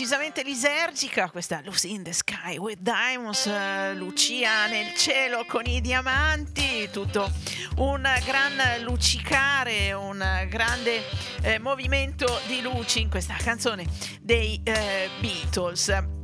decisamente 0.00 0.42
lisergica, 0.42 1.28
questa 1.28 1.60
Lucy 1.62 1.92
in 1.92 2.02
the 2.02 2.12
Sky 2.14 2.56
with 2.56 2.78
Diamonds, 2.80 3.44
eh, 3.44 3.92
Lucia 3.94 4.66
nel 4.66 4.94
cielo 4.94 5.44
con 5.46 5.66
i 5.66 5.82
diamanti, 5.82 6.88
tutto 6.90 7.30
un 7.76 8.08
gran 8.24 8.82
luccicare, 8.82 9.92
un 9.92 10.46
grande 10.48 11.02
eh, 11.42 11.58
movimento 11.58 12.40
di 12.46 12.62
luci 12.62 13.02
in 13.02 13.10
questa 13.10 13.36
canzone 13.36 13.84
dei 14.22 14.58
eh, 14.64 15.10
Beatles. 15.20 16.19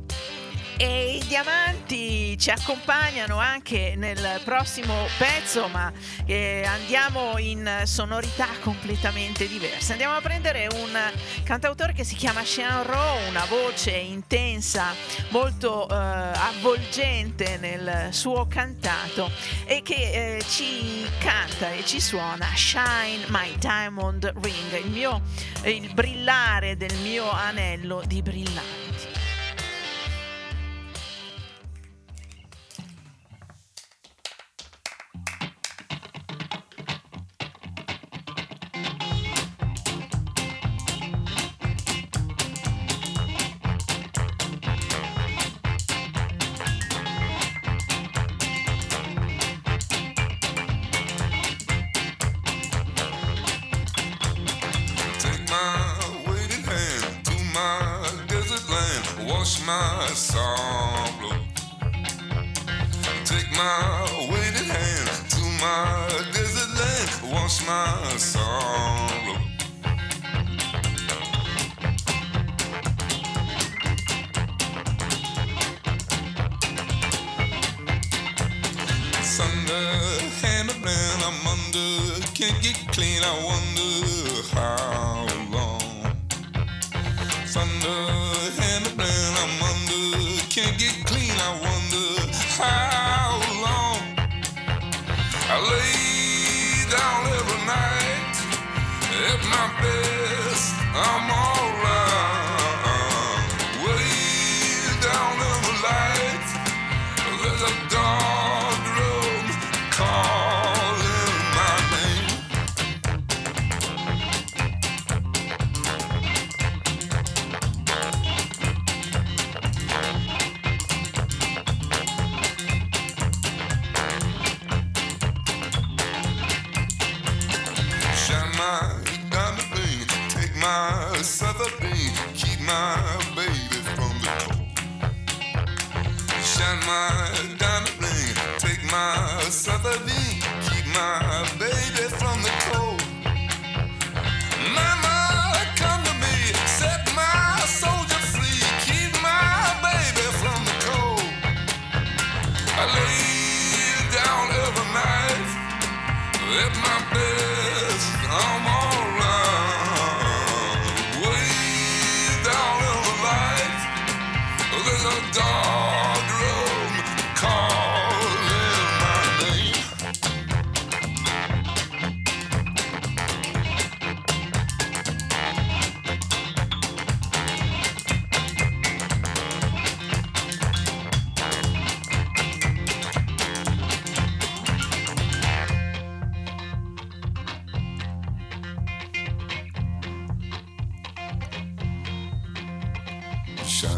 E 0.79 1.15
i 1.15 1.25
diamanti 1.27 2.37
ci 2.37 2.51
accompagnano 2.51 3.39
anche 3.39 3.95
nel 3.97 4.39
prossimo 4.43 5.07
pezzo, 5.17 5.67
ma 5.69 5.91
eh, 6.27 6.63
andiamo 6.67 7.39
in 7.39 7.81
sonorità 7.85 8.47
completamente 8.61 9.47
diverse. 9.47 9.93
Andiamo 9.93 10.15
a 10.15 10.21
prendere 10.21 10.67
un 10.71 10.95
cantautore 11.43 11.93
che 11.93 12.03
si 12.03 12.13
chiama 12.13 12.45
Sean 12.45 12.83
Rowe, 12.83 13.27
una 13.27 13.45
voce 13.45 13.89
intensa, 13.89 14.93
molto 15.29 15.89
eh, 15.89 15.95
avvolgente 15.95 17.57
nel 17.57 18.09
suo 18.11 18.45
cantato 18.45 19.31
e 19.65 19.81
che 19.81 20.35
eh, 20.37 20.43
ci 20.47 21.09
canta 21.17 21.71
e 21.71 21.83
ci 21.85 21.99
suona 21.99 22.45
Shine 22.53 23.25
My 23.29 23.57
Diamond 23.57 24.31
Ring, 24.43 24.85
il, 24.85 24.91
mio, 24.91 25.21
il 25.63 25.91
brillare 25.95 26.77
del 26.77 26.95
mio 26.97 27.27
anello 27.31 28.03
di 28.05 28.21
brillanti. 28.21 28.86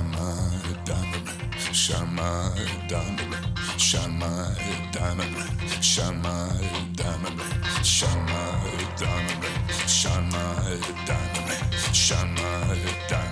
My 0.07 0.75
diamond 0.85 1.29
shine 1.73 2.13
my 2.15 2.51
diamond 2.87 3.35
shine 3.77 4.17
my 4.19 4.55
diamond 4.91 5.35
shine 5.83 6.21
my 6.21 6.49
diamond 6.95 7.39
shine 7.83 8.25
my 8.25 8.61
diamond 8.97 9.45
shine 9.87 10.29
my 10.29 10.77
diamond 11.05 11.95
shine 11.95 12.33
my 12.35 12.77
diamond 13.09 13.28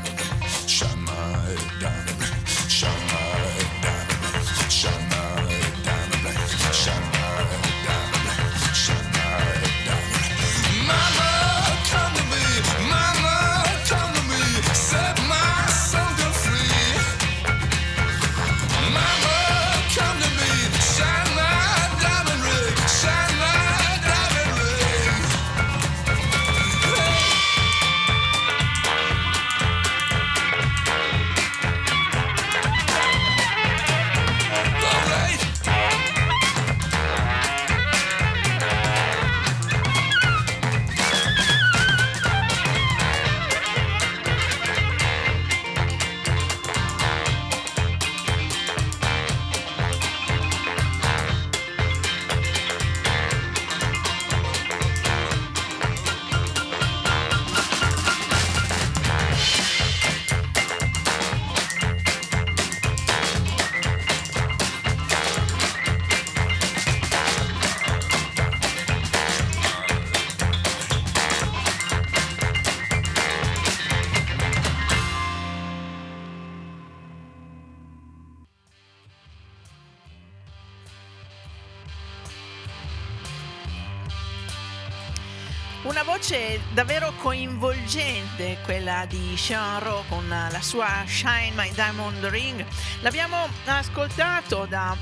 coinvolgente, 88.38 88.58
quella 88.64 89.06
di 89.08 89.36
Sean 89.36 89.80
Rowe 89.80 90.06
con 90.08 90.30
la 90.30 90.62
sua 90.62 91.04
Shine 91.06 91.52
My 91.56 91.74
Diamond 91.74 92.24
Ring. 92.26 92.64
L'abbiamo 93.02 93.50
ascoltato 93.66 94.66
da 94.66 94.96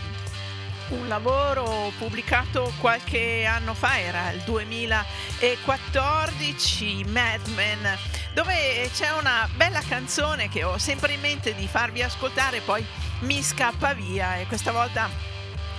un 0.89 1.07
lavoro 1.07 1.91
pubblicato 1.97 2.71
qualche 2.79 3.45
anno 3.45 3.73
fa, 3.73 3.99
era 3.99 4.29
il 4.31 4.41
2014, 4.41 7.05
Mad 7.05 7.47
Men, 7.49 7.97
dove 8.33 8.89
c'è 8.93 9.11
una 9.11 9.49
bella 9.55 9.81
canzone 9.81 10.49
che 10.49 10.63
ho 10.63 10.77
sempre 10.77 11.13
in 11.13 11.21
mente 11.21 11.55
di 11.55 11.67
farvi 11.67 12.03
ascoltare, 12.03 12.59
poi 12.61 12.85
mi 13.21 13.41
scappa 13.41 13.93
via 13.93 14.35
e 14.37 14.45
questa 14.45 14.71
volta 14.71 15.09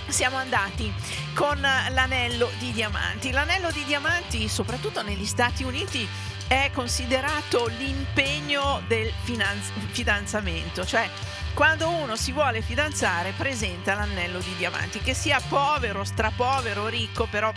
siamo 0.09 0.37
andati 0.37 0.91
con 1.33 1.59
l'anello 1.59 2.49
di 2.59 2.71
diamanti. 2.71 3.31
L'anello 3.31 3.71
di 3.71 3.83
diamanti, 3.83 4.47
soprattutto 4.47 5.01
negli 5.01 5.25
Stati 5.25 5.63
Uniti, 5.63 6.07
è 6.47 6.69
considerato 6.73 7.67
l'impegno 7.67 8.81
del 8.87 9.11
finanz- 9.23 9.71
fidanzamento, 9.91 10.85
cioè 10.85 11.09
quando 11.53 11.89
uno 11.89 12.15
si 12.15 12.31
vuole 12.31 12.61
fidanzare 12.61 13.33
presenta 13.35 13.95
l'anello 13.95 14.39
di 14.39 14.55
diamanti, 14.57 14.99
che 14.99 15.13
sia 15.13 15.41
povero, 15.47 16.03
strapovero, 16.03 16.87
ricco, 16.87 17.25
però 17.25 17.51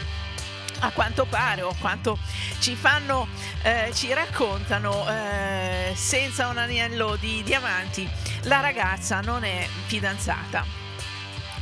a 0.82 0.90
quanto 0.92 1.26
pare 1.26 1.62
o 1.62 1.68
a 1.68 1.74
quanto 1.78 2.18
ci 2.60 2.74
fanno, 2.74 3.28
eh, 3.62 3.90
ci 3.92 4.12
raccontano, 4.12 5.06
eh, 5.08 5.92
senza 5.94 6.48
un 6.48 6.56
anello 6.56 7.16
di 7.16 7.42
diamanti 7.42 8.08
la 8.44 8.60
ragazza 8.60 9.20
non 9.20 9.44
è 9.44 9.68
fidanzata 9.86 10.79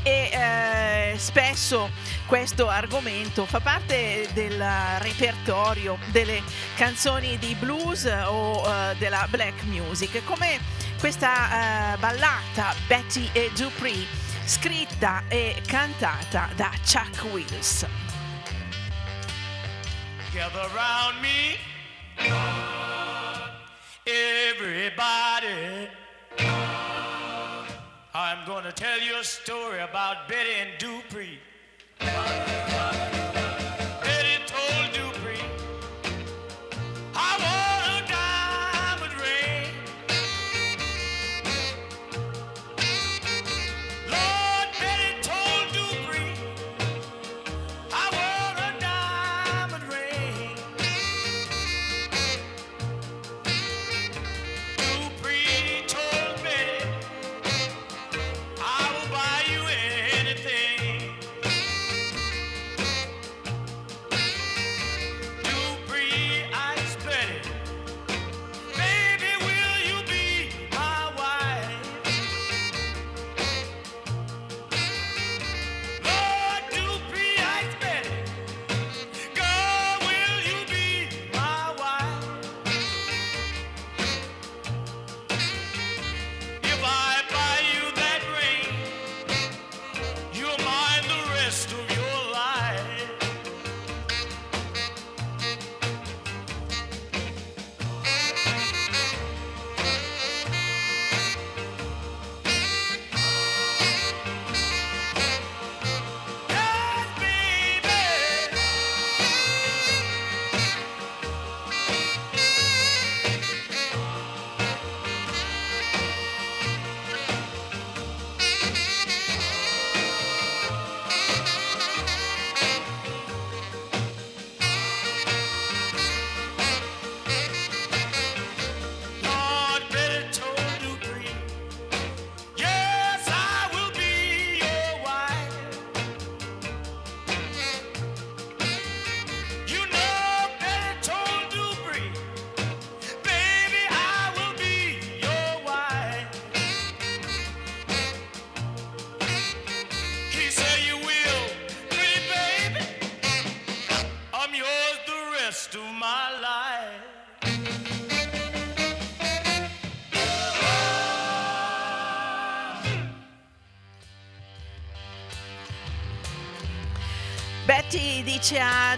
e 0.02 0.30
eh, 0.32 1.18
spesso 1.18 1.90
questo 2.26 2.68
argomento 2.68 3.46
fa 3.46 3.60
parte 3.60 4.28
del 4.32 4.62
repertorio 4.98 5.98
delle 6.10 6.42
canzoni 6.76 7.38
di 7.38 7.54
blues 7.54 8.04
o 8.26 8.64
eh, 8.66 8.94
della 8.96 9.26
black 9.30 9.62
music, 9.64 10.24
come 10.24 10.58
questa 10.98 11.94
eh, 11.94 11.96
ballata 11.98 12.74
Betty 12.86 13.28
e 13.32 13.50
Dupree, 13.54 14.06
scritta 14.44 15.24
e 15.28 15.62
cantata 15.66 16.48
da 16.54 16.70
Chuck 16.84 17.24
Wills. 17.32 17.86
Gather 20.32 20.68
around 20.74 21.20
me, 21.20 21.56
everybody. 24.04 25.88
I'm 28.14 28.46
gonna 28.46 28.72
tell 28.72 29.00
you 29.00 29.18
a 29.18 29.24
story 29.24 29.80
about 29.80 30.28
Betty 30.28 30.50
and 30.58 30.70
Dupree. 30.78 31.38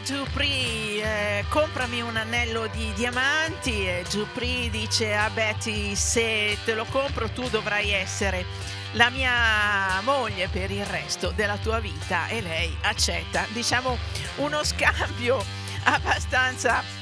Dupree 0.07 1.03
eh, 1.03 1.45
comprami 1.49 2.01
un 2.01 2.17
anello 2.17 2.67
di 2.69 2.93
diamanti. 2.95 3.87
E 3.87 4.05
Dupree 4.11 4.71
dice 4.71 5.15
a 5.15 5.31
Betty 5.31 5.95
se 5.95 6.59
te 6.65 6.75
lo 6.75 6.85
compro 6.87 7.29
tu 7.31 7.49
dovrai 7.49 7.91
essere 7.91 8.45
la 8.93 9.11
mia 9.11 10.01
moglie 10.03 10.49
per 10.49 10.71
il 10.71 10.85
resto 10.85 11.33
della 11.35 11.57
tua 11.57 11.81
vita. 11.81 12.29
E 12.29 12.41
lei 12.41 12.77
accetta. 12.83 13.47
Diciamo 13.53 13.97
uno 14.37 14.63
scambio 14.65 15.43
abbastanza 15.85 17.00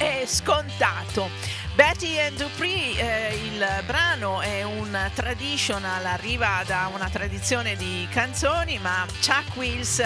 eh, 0.00 0.24
scontato 0.26 1.28
Betty 1.74 2.18
and 2.18 2.36
Dupree, 2.36 2.98
eh, 2.98 3.36
il 3.36 3.64
brano 3.86 4.40
è 4.40 4.62
un 4.62 5.10
traditional, 5.14 6.04
arriva 6.04 6.62
da 6.66 6.90
una 6.92 7.08
tradizione 7.08 7.76
di 7.76 8.06
canzoni, 8.10 8.78
ma 8.78 9.06
Chuck 9.24 9.56
Wills 9.56 10.02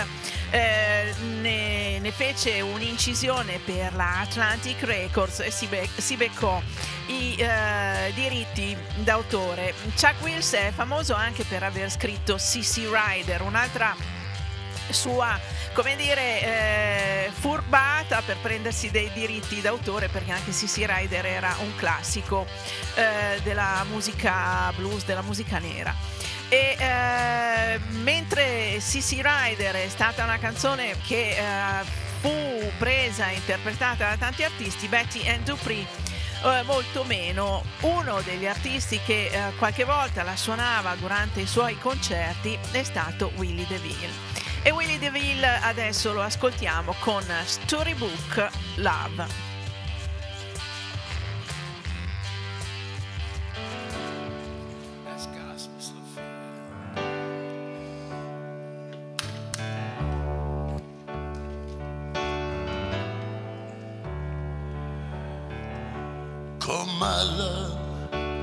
eh, 0.51 1.15
ne, 1.41 1.99
ne 1.99 2.11
fece 2.13 2.61
un'incisione 2.61 3.59
per 3.65 3.95
la 3.95 4.21
Atlantic 4.21 4.83
Records 4.83 5.41
e 5.41 5.51
si, 5.51 5.67
bec- 5.67 6.01
si 6.01 6.17
beccò 6.17 6.61
i 7.07 7.35
eh, 7.39 8.13
diritti 8.15 8.77
d'autore. 8.97 9.75
Chuck 9.97 10.23
Wills 10.23 10.53
è 10.53 10.71
famoso 10.73 11.15
anche 11.15 11.45
per 11.45 11.63
aver 11.63 11.91
scritto 11.91 12.37
CC 12.37 12.89
Rider, 12.89 13.43
un'altra 13.43 13.97
sua, 14.91 15.39
come 15.75 15.97
dire, 15.97 16.41
eh, 16.41 17.31
furbata 17.33 18.23
per 18.25 18.37
prendersi 18.41 18.91
dei 18.91 19.11
diritti 19.13 19.61
d'autore, 19.61 20.09
perché 20.09 20.31
anche 20.31 20.53
CC 20.53 20.87
Rider 20.87 21.27
era 21.27 21.55
un 21.61 21.75
classico 21.75 22.47
eh, 22.95 23.41
della 23.43 23.85
musica 23.91 24.73
blues, 24.77 25.05
della 25.05 25.23
musica 25.23 25.59
nera. 25.59 25.93
E 26.49 26.77
eh, 26.79 27.81
mentre 28.03 28.77
CC 28.79 29.21
Rider 29.21 29.75
è 29.75 29.89
stata 29.89 30.23
una 30.23 30.39
canzone 30.39 30.97
che 31.07 31.37
eh, 31.37 31.85
fu 32.21 32.71
presa 32.79 33.29
e 33.31 33.35
interpretata 33.35 34.11
da 34.11 34.17
tanti 34.17 34.45
artisti, 34.45 34.87
Betty 34.87 35.29
and 35.29 35.43
Dupree 35.43 35.85
eh, 36.45 36.63
molto 36.63 37.03
meno. 37.03 37.65
Uno 37.81 38.21
degli 38.21 38.47
artisti 38.47 39.01
che 39.05 39.27
eh, 39.27 39.53
qualche 39.59 39.83
volta 39.83 40.23
la 40.23 40.37
suonava 40.37 40.95
durante 40.95 41.41
i 41.41 41.47
suoi 41.47 41.77
concerti 41.79 42.57
è 42.71 42.83
stato 42.85 43.33
Willie 43.37 43.67
DeVille. 43.67 44.35
E 44.67 44.71
Willy 44.73 44.99
DeVille 44.99 45.61
adesso 45.61 46.15
lo 46.15 46.23
ascoltiamo 46.23 46.95
con 47.01 47.23
Storybook 47.45 48.49
Love. 48.77 49.53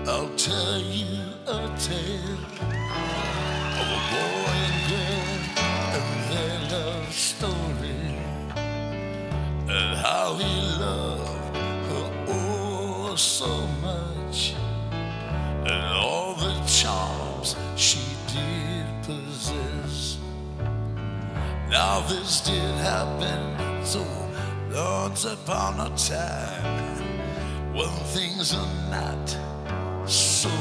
I'll 0.08 0.28
tell 0.36 0.80
you 0.80 1.24
a 1.48 1.68
tale 1.78 2.38
of 3.80 3.88
a 3.88 4.00
boy 4.12 4.41
how 10.12 10.34
he 10.34 10.62
loved 10.78 11.56
her 11.90 12.08
oh 12.28 13.16
so 13.16 13.48
much 13.82 14.54
and 15.72 15.84
all 15.96 16.36
the 16.36 16.54
charms 16.66 17.56
she 17.78 18.04
did 18.28 18.86
possess. 19.04 20.18
Now 21.70 22.02
this 22.10 22.42
did 22.42 22.76
happen 22.92 23.86
so 23.86 24.06
once 24.74 25.24
upon 25.24 25.80
a 25.80 25.90
time 25.96 27.74
when 27.74 27.94
things 28.16 28.54
are 28.54 28.76
not 28.90 29.28
so 30.06 30.52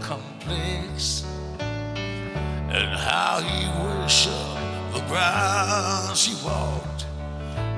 complex, 0.00 1.24
and 1.58 2.90
how 3.08 3.40
he 3.40 3.58
worshiped 3.82 4.94
the 4.94 5.02
ground 5.08 6.16
she 6.16 6.34
walked. 6.44 6.91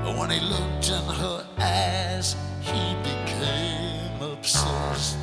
When 0.04 0.30
he 0.30 0.40
looked 0.40 0.88
in 0.88 1.04
her 1.16 1.46
eyes, 1.58 2.36
he 2.60 2.94
became 3.02 4.22
obsessed. 4.22 5.16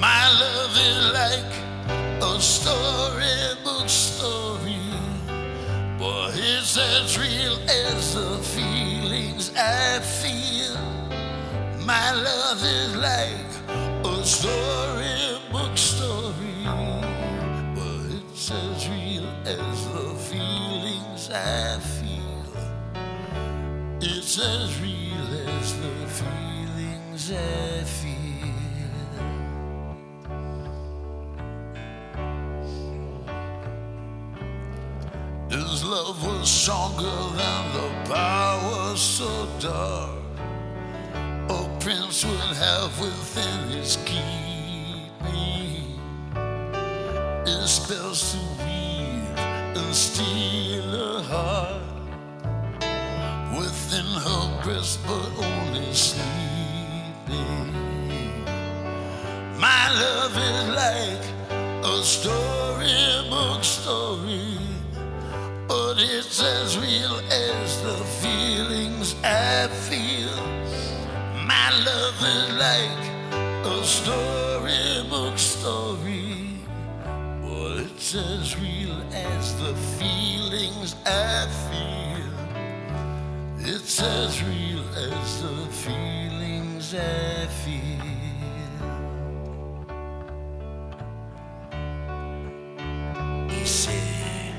My 0.00 0.28
love 0.40 0.76
is 0.76 1.12
like 1.12 1.52
a 2.22 2.40
storybook 2.40 3.88
story, 3.88 4.78
but 5.98 6.34
it's 6.34 6.78
as 6.78 7.18
real 7.18 7.58
as 7.68 8.14
the 8.14 8.38
feelings 8.38 9.52
I 9.56 10.00
feel. 10.00 10.76
My 11.84 12.12
love 12.12 12.62
is 12.62 12.96
like 12.96 13.52
a 14.04 14.24
storybook 14.24 15.76
story, 15.76 16.64
but 17.74 18.06
it's 18.18 18.50
as 18.50 18.88
real 18.88 19.26
as 19.44 19.86
the 19.92 20.14
feelings 20.30 21.30
I 21.30 21.78
feel. 21.80 21.95
It's 24.08 24.38
as 24.38 24.80
real 24.80 25.48
as 25.48 25.80
the 25.80 26.06
feelings 26.06 27.32
I 27.32 27.82
feel. 27.82 28.46
His 35.50 35.84
love 35.84 36.24
was 36.24 36.48
stronger 36.48 37.16
than 37.34 37.72
the 37.72 38.14
power 38.14 38.96
so 38.96 39.48
dark 39.58 40.22
a 41.50 41.78
prince 41.80 42.24
would 42.24 42.56
have 42.58 43.00
within 43.00 43.70
his 43.70 43.96
keeping. 44.04 45.98
His 47.44 47.70
spells 47.70 48.32
to 48.32 48.38
weave 48.62 49.36
and 49.36 49.92
steal 49.92 50.94
a 50.94 51.22
heart 51.24 51.85
breast, 54.66 54.98
but 55.06 55.30
only 55.38 55.92
sleeping. 55.92 56.26
My 59.66 59.84
love 60.02 60.34
is 60.50 60.62
like 60.84 61.24
a 61.84 62.02
storybook 62.02 63.62
story, 63.62 64.58
but 65.68 65.94
it's 65.98 66.42
as 66.42 66.76
real 66.78 67.16
as 67.30 67.80
the 67.82 67.98
feelings 68.22 69.14
I 69.22 69.68
feel. 69.88 70.36
My 71.52 71.68
love 71.88 72.18
is 72.34 72.48
like 72.66 73.04
a 73.74 73.84
storybook 73.84 75.38
story, 75.38 76.58
but 77.40 77.84
it's 77.86 78.16
as 78.16 78.58
real 78.58 79.00
as 79.12 79.54
the 79.62 79.74
feelings 79.96 80.96
I 81.06 81.46
feel. 81.68 81.86
It's 83.68 84.00
as 84.00 84.42
real 84.44 84.55
as 84.96 85.42
the 85.42 85.66
feelings 85.70 86.94
I 86.94 87.46
feel. 87.62 88.06
He 93.50 93.64
said, 93.64 94.54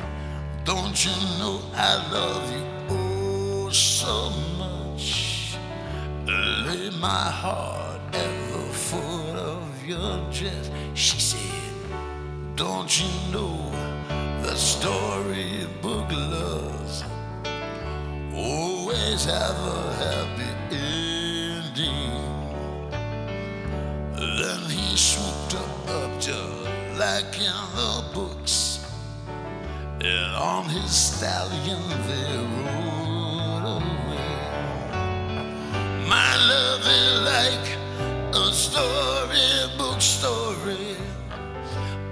Don't 0.64 1.06
you 1.06 1.12
know 1.40 1.62
I 1.74 1.96
love 2.12 2.52
you 2.52 2.66
oh 2.90 3.70
so 3.72 4.30
much? 4.58 5.58
Lay 6.26 6.90
my 7.00 7.30
heart 7.42 8.02
at 8.14 8.36
the 8.52 8.66
foot 8.86 9.36
of 9.36 9.86
your 9.86 10.18
dress. 10.32 10.70
She 10.94 11.20
said, 11.20 11.64
Don't 12.56 12.92
you 13.00 13.10
know 13.32 13.72
that 14.44 14.58
storybook 14.58 16.12
loves 16.12 17.04
oh, 18.38 18.77
always 18.88 19.26
have 19.26 19.60
a 19.66 19.94
happy 19.96 20.52
ending? 20.72 22.12
Then 24.16 24.62
he 24.70 24.96
swooped 24.96 25.54
her 25.54 25.94
up 25.94 26.22
just 26.22 26.98
like 26.98 27.36
in 27.38 27.60
the 27.76 28.04
books. 28.14 28.86
And 30.00 30.36
on 30.36 30.70
his 30.70 30.90
stallion 30.90 31.82
they 32.08 32.38
rode 32.64 33.66
away. 33.78 34.30
My 36.08 36.34
love 36.54 36.84
is 37.02 37.16
like 37.36 37.68
a 38.36 38.54
storybook 38.54 40.00
story, 40.00 40.96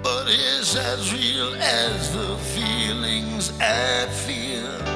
but 0.02 0.26
it's 0.28 0.76
as 0.76 1.10
real 1.14 1.54
as 1.54 2.12
the 2.12 2.36
feelings 2.36 3.58
I 3.60 4.06
feel. 4.10 4.95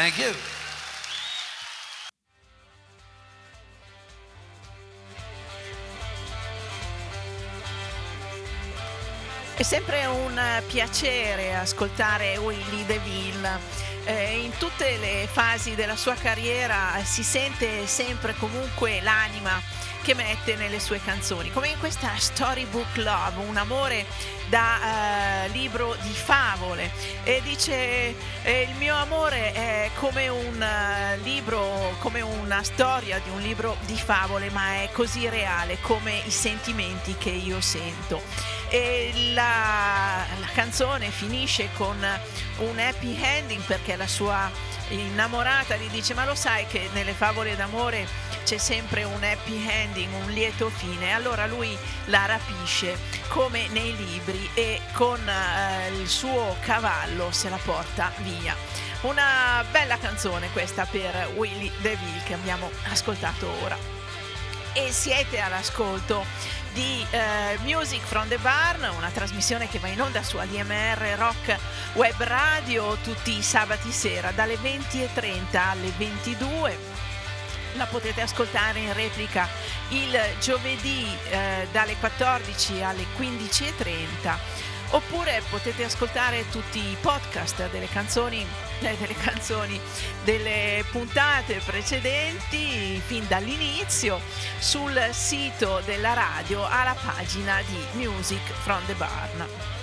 Thank 0.00 0.16
you. 0.16 0.32
È 9.54 9.62
sempre 9.62 10.06
un 10.06 10.40
piacere 10.68 11.54
ascoltare 11.54 12.38
Willy 12.38 12.86
DeVille. 12.86 13.58
Eh, 14.06 14.38
in 14.38 14.56
tutte 14.56 14.96
le 14.96 15.28
fasi 15.30 15.74
della 15.74 15.96
sua 15.96 16.14
carriera 16.14 16.98
si 17.04 17.22
sente 17.22 17.86
sempre 17.86 18.34
comunque 18.38 19.02
l'anima 19.02 19.60
che 20.02 20.14
mette 20.14 20.56
nelle 20.56 20.80
sue 20.80 21.00
canzoni, 21.02 21.50
come 21.50 21.68
in 21.68 21.78
questa 21.78 22.10
Storybook 22.16 22.96
Love, 22.96 23.44
un 23.46 23.56
amore 23.56 24.06
da 24.48 25.44
eh, 25.44 25.48
libro 25.50 25.96
di 26.02 26.12
favole 26.12 26.90
e 27.22 27.40
dice 27.44 28.14
eh, 28.42 28.62
il 28.62 28.76
mio 28.78 28.96
amore 28.96 29.52
è 29.52 29.90
come 29.96 30.28
un 30.28 30.60
eh, 30.60 31.18
libro, 31.18 31.94
come 32.00 32.20
una 32.20 32.62
storia 32.62 33.20
di 33.22 33.30
un 33.30 33.40
libro 33.40 33.76
di 33.86 33.96
favole, 33.96 34.50
ma 34.50 34.82
è 34.82 34.90
così 34.92 35.28
reale 35.28 35.78
come 35.80 36.22
i 36.24 36.30
sentimenti 36.30 37.14
che 37.16 37.30
io 37.30 37.60
sento. 37.60 38.22
E 38.68 39.12
la, 39.34 40.24
la 40.38 40.48
canzone 40.52 41.10
finisce 41.10 41.68
con 41.76 41.96
un 42.60 42.78
happy 42.78 43.18
ending 43.20 43.62
perché 43.62 43.96
la 43.96 44.06
sua 44.06 44.50
innamorata 44.88 45.76
gli 45.76 45.88
dice 45.88 46.14
ma 46.14 46.24
lo 46.24 46.34
sai 46.34 46.66
che 46.66 46.88
nelle 46.92 47.12
favole 47.12 47.54
d'amore 47.56 48.06
c'è 48.44 48.58
sempre 48.58 49.04
un 49.04 49.22
happy 49.22 49.64
ending, 49.68 50.12
un 50.12 50.30
lieto 50.30 50.70
fine, 50.70 51.12
allora 51.12 51.46
lui 51.46 51.76
la 52.06 52.26
rapisce 52.26 52.98
come 53.28 53.68
nei 53.68 53.94
libri 53.94 54.50
e 54.54 54.80
con 54.92 55.20
eh, 55.28 55.90
il 56.00 56.08
suo 56.08 56.56
cavallo 56.60 57.30
se 57.30 57.48
la 57.48 57.58
porta 57.62 58.12
via. 58.18 58.56
Una 59.02 59.64
bella 59.70 59.96
canzone 59.98 60.50
questa 60.52 60.84
per 60.84 61.30
Willy 61.36 61.70
DeVille 61.78 62.22
che 62.24 62.34
abbiamo 62.34 62.70
ascoltato 62.90 63.48
ora. 63.62 63.76
E 64.72 64.92
siete 64.92 65.40
all'ascolto 65.40 66.24
di 66.72 67.04
eh, 67.10 67.58
Music 67.62 68.02
from 68.02 68.28
the 68.28 68.38
Barn, 68.38 68.82
una 68.96 69.10
trasmissione 69.10 69.68
che 69.68 69.78
va 69.78 69.88
in 69.88 70.00
onda 70.00 70.22
su 70.22 70.36
ADMR 70.36 71.16
Rock 71.16 71.56
Web 71.94 72.22
Radio 72.22 72.96
tutti 73.02 73.36
i 73.36 73.42
sabati 73.42 73.90
sera 73.90 74.30
dalle 74.30 74.54
20.30 74.54 75.56
alle 75.56 75.92
22 75.96 76.78
la 77.74 77.86
potete 77.86 78.20
ascoltare 78.20 78.80
in 78.80 78.92
replica 78.92 79.48
il 79.90 80.18
giovedì 80.40 81.06
eh, 81.30 81.68
dalle 81.70 81.96
14 81.96 82.82
alle 82.82 83.06
15.30 83.18 84.69
oppure 84.90 85.42
potete 85.50 85.84
ascoltare 85.84 86.48
tutti 86.50 86.78
i 86.78 86.96
podcast 87.00 87.70
delle 87.70 87.88
canzoni, 87.88 88.44
eh, 88.80 88.96
delle 88.96 89.14
canzoni 89.14 89.80
delle 90.24 90.84
puntate 90.90 91.60
precedenti 91.64 93.00
fin 93.04 93.26
dall'inizio 93.28 94.20
sul 94.58 94.98
sito 95.12 95.80
della 95.84 96.12
radio 96.14 96.66
alla 96.66 96.96
pagina 97.04 97.60
di 97.62 98.04
Music 98.04 98.42
from 98.62 98.84
the 98.86 98.94
Barn. 98.94 99.79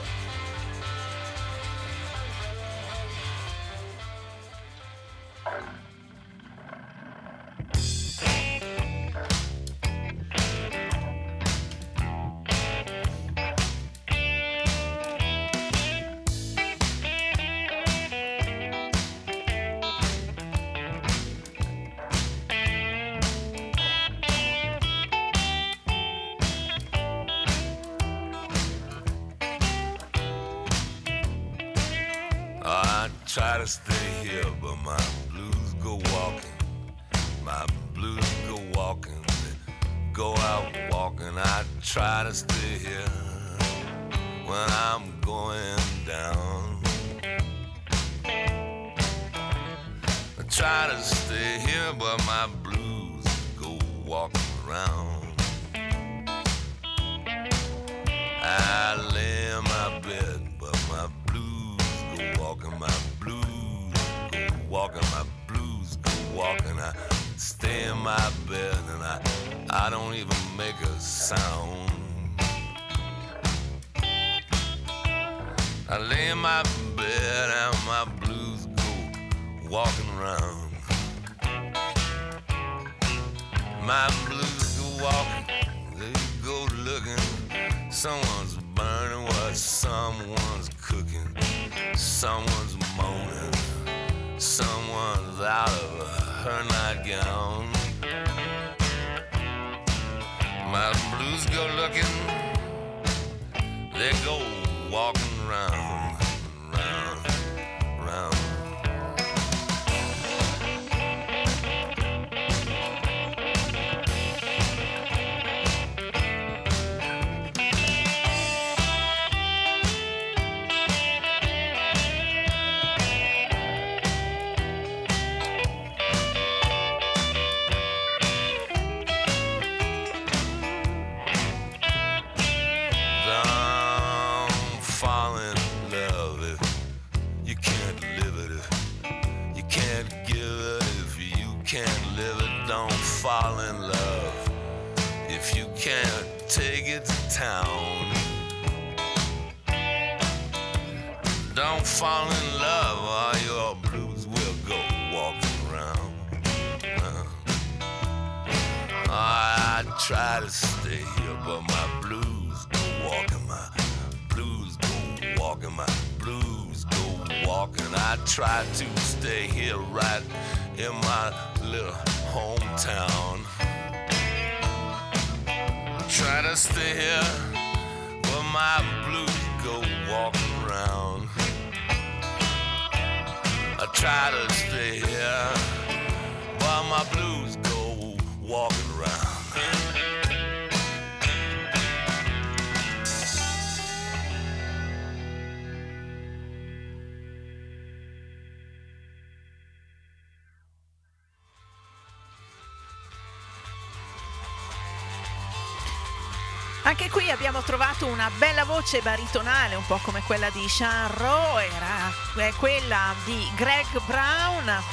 Una 208.18 208.32
bella 208.36 208.66
voce 208.66 209.00
baritonale, 209.02 209.76
un 209.76 209.86
po' 209.86 210.00
come 210.02 210.24
quella 210.24 210.50
di 210.50 210.68
Sean 210.68 211.08
Rowe, 211.18 211.70
era 211.72 212.12
quella 212.58 213.14
di 213.26 213.48
Greg 213.54 213.86
Brown 214.08 214.84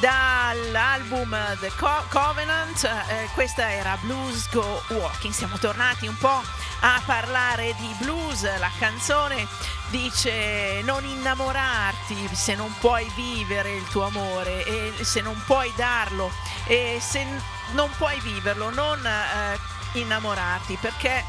dall'album 0.00 1.34
The 1.60 1.72
Co- 1.76 2.04
Covenant, 2.10 2.84
eh, 2.84 3.30
questa 3.32 3.70
era 3.70 3.96
Blues 4.02 4.50
Go 4.50 4.82
Walking. 4.88 5.32
Siamo 5.32 5.56
tornati 5.56 6.06
un 6.06 6.18
po' 6.18 6.42
a 6.80 7.00
parlare 7.06 7.74
di 7.78 7.90
blues, 8.00 8.42
la 8.58 8.70
canzone 8.78 9.46
dice 9.88 10.82
non 10.82 11.06
innamorarti 11.06 12.28
se 12.34 12.54
non 12.54 12.70
puoi 12.80 13.10
vivere 13.14 13.76
il 13.76 13.88
tuo 13.88 14.04
amore 14.04 14.62
e 14.64 14.92
se 15.04 15.22
non 15.22 15.40
puoi 15.46 15.72
darlo 15.74 16.30
e 16.66 16.98
se 17.00 17.26
non 17.72 17.88
puoi 17.96 18.20
viverlo 18.20 18.68
non 18.68 18.98
eh, 19.06 19.58
innamorarti 19.98 20.76
perché 20.80 21.24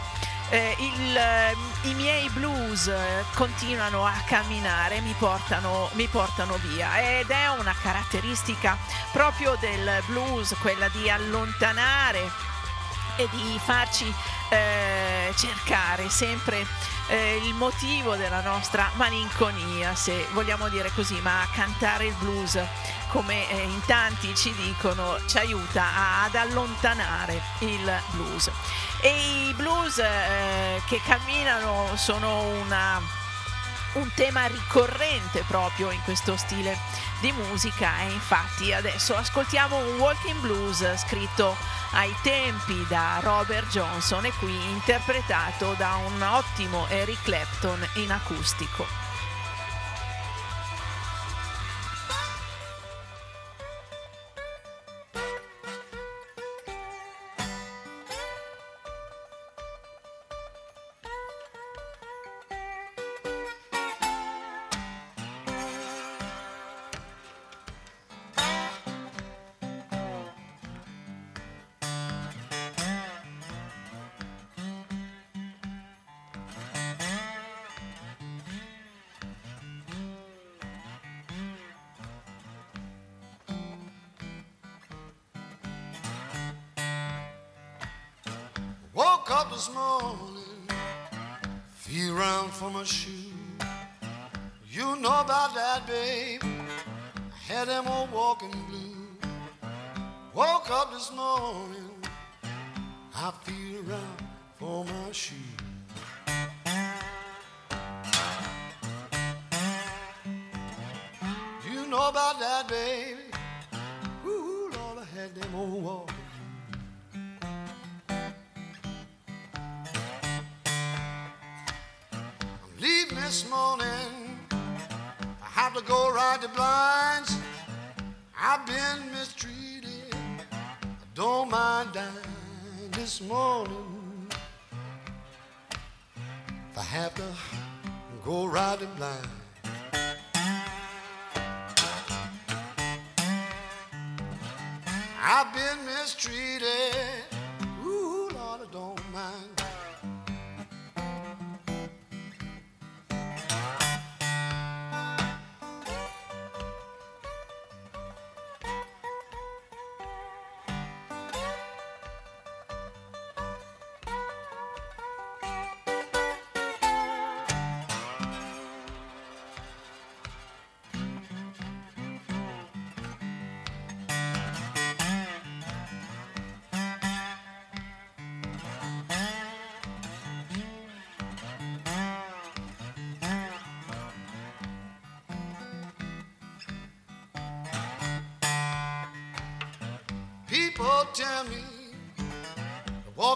eh, 0.49 0.75
il, 0.79 1.17
eh, 1.17 1.55
i 1.89 1.93
miei 1.93 2.29
blues 2.29 2.87
eh, 2.87 3.23
continuano 3.33 4.05
a 4.05 4.13
camminare, 4.25 5.01
mi 5.01 5.13
portano, 5.17 5.89
mi 5.93 6.07
portano 6.07 6.57
via. 6.57 6.99
Ed 7.19 7.29
è 7.29 7.47
una 7.49 7.75
caratteristica 7.81 8.77
proprio 9.11 9.55
del 9.59 10.03
blues, 10.05 10.55
quella 10.59 10.87
di 10.89 11.09
allontanare 11.09 12.53
e 13.17 13.27
di 13.31 13.59
farci 13.63 14.13
eh, 14.49 15.33
cercare 15.35 16.09
sempre 16.09 16.65
eh, 17.07 17.39
il 17.43 17.53
motivo 17.53 18.15
della 18.15 18.41
nostra 18.41 18.89
malinconia, 18.95 19.95
se 19.95 20.27
vogliamo 20.33 20.69
dire 20.69 20.91
così, 20.93 21.19
ma 21.21 21.47
cantare 21.53 22.05
il 22.05 22.13
blues, 22.15 22.59
come 23.16 23.49
eh, 23.49 23.61
in 23.61 23.82
tanti 23.86 24.36
ci 24.36 24.53
dicono, 24.55 25.18
ci 25.26 25.38
aiuta 25.38 25.82
a- 25.82 26.24
ad 26.26 26.36
allontanare 26.36 27.41
il 27.59 28.01
blues. 28.11 28.51
E 28.99 29.47
i 29.47 29.53
blues 29.53 29.99
eh, 29.99 30.82
che 30.86 30.99
camminano 31.05 31.91
sono 31.95 32.41
una 32.41 33.24
un 33.93 34.11
tema 34.13 34.45
ricorrente 34.47 35.45
proprio 35.47 35.89
in 35.89 36.03
questo 36.03 36.36
stile 36.36 36.78
di 37.22 37.32
musica 37.32 38.01
e 38.01 38.11
infatti 38.11 38.74
adesso 38.74 39.16
ascoltiamo 39.16 39.78
un 39.78 39.97
walking 39.99 40.41
blues 40.41 40.97
scritto 40.97 41.55
ai 41.91 42.13
tempi 42.22 42.86
da 42.89 43.20
Robert 43.22 43.70
Johnson 43.70 44.26
e 44.26 44.34
qui 44.34 44.53
interpretato 44.72 45.76
da 45.78 45.95
un 45.95 46.22
ottimo 46.22 46.86
Eric 46.89 47.24
Clapton 47.24 47.88
in 47.93 48.11
acustico. 48.11 49.04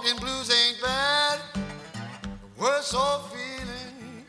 Walking 0.09 0.25
blues 0.25 0.49
ain't 0.51 0.81
bad. 0.81 1.39
The 1.53 2.61
worst 2.61 2.95
old 2.95 3.31
feeling 3.31 4.25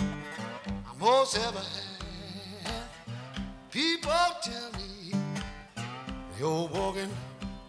I 0.87 0.99
most 0.99 1.37
ever 1.39 1.59
had. 1.59 2.85
People 3.71 4.13
tell 4.43 4.73
me 4.73 5.13
the 6.39 6.45
old 6.45 6.73
walking 6.73 7.11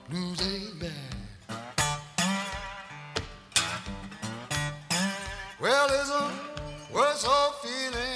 blues 0.09 0.41
ain't 0.41 0.79
bad. 0.79 0.91
Well, 5.59 5.87
there's 5.87 6.09
a 6.09 6.31
worse 6.93 7.25
old 7.25 7.55
feeling. 7.61 8.10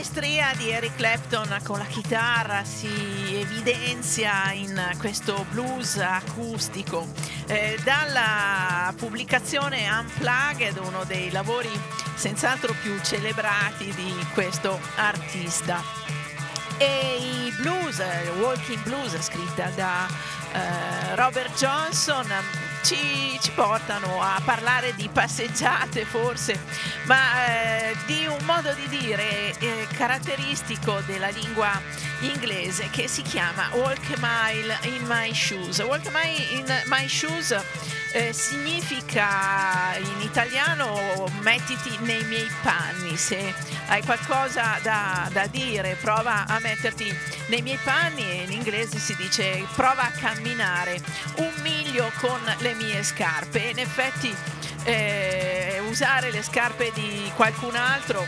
Maestria 0.00 0.54
di 0.56 0.70
Eric 0.70 0.96
Clapton 0.96 1.58
con 1.62 1.76
la 1.76 1.84
chitarra 1.84 2.64
si 2.64 2.88
evidenzia 3.34 4.50
in 4.52 4.94
questo 4.98 5.44
blues 5.50 5.98
acustico. 5.98 7.06
Eh, 7.46 7.78
dalla 7.84 8.94
pubblicazione 8.96 9.90
Unplugged, 9.90 10.78
uno 10.78 11.04
dei 11.04 11.30
lavori 11.30 11.68
senz'altro 12.14 12.74
più 12.80 12.98
celebrati 13.02 13.92
di 13.94 14.26
questo 14.32 14.80
artista. 14.96 15.82
E 16.78 17.18
i 17.18 17.52
blues, 17.60 17.98
eh, 17.98 18.30
Walking 18.38 18.82
Blues, 18.84 19.20
scritta 19.20 19.70
da 19.74 20.08
eh, 20.52 21.14
Robert 21.14 21.52
Johnson, 21.58 22.26
ci, 22.82 23.38
ci 23.40 23.50
portano 23.52 24.20
a 24.20 24.40
parlare 24.44 24.94
di 24.94 25.08
passeggiate 25.12 26.04
forse, 26.04 26.58
ma 27.04 27.46
eh, 27.46 27.96
di 28.06 28.26
un 28.26 28.44
modo 28.44 28.72
di 28.74 28.88
dire 28.88 29.58
eh, 29.58 29.86
caratteristico 29.96 31.00
della 31.06 31.28
lingua 31.28 31.80
inglese 32.20 32.88
che 32.90 33.08
si 33.08 33.22
chiama 33.22 33.68
Walk 33.72 34.12
a 34.14 34.18
Mile 34.18 34.78
in 34.82 35.02
My 35.06 35.34
Shoes. 35.34 35.78
Walk 35.78 36.06
a 36.06 36.10
Mile 36.10 36.46
in 36.50 36.82
My 36.86 37.08
Shoes 37.08 37.56
eh, 38.12 38.32
significa 38.32 39.96
in 39.96 40.20
italiano 40.22 41.28
mettiti 41.40 41.96
nei 42.00 42.24
miei 42.24 42.50
panni. 42.62 43.16
Se 43.16 43.54
hai 43.90 44.04
qualcosa 44.04 44.78
da, 44.82 45.28
da 45.32 45.46
dire, 45.48 45.96
prova 46.00 46.46
a 46.46 46.60
metterti 46.60 47.12
nei 47.46 47.60
miei 47.60 47.78
panni 47.82 48.22
e 48.22 48.42
in 48.44 48.52
inglese 48.52 48.98
si 48.98 49.16
dice 49.16 49.66
prova 49.74 50.02
a 50.02 50.10
camminare 50.10 51.00
un 51.36 51.52
miglio 51.62 52.10
con 52.20 52.40
le 52.58 52.74
mie 52.74 53.02
scarpe. 53.02 53.58
In 53.58 53.78
effetti 53.78 54.34
eh, 54.84 55.82
usare 55.88 56.30
le 56.30 56.42
scarpe 56.42 56.92
di 56.94 57.30
qualcun 57.34 57.74
altro 57.74 58.24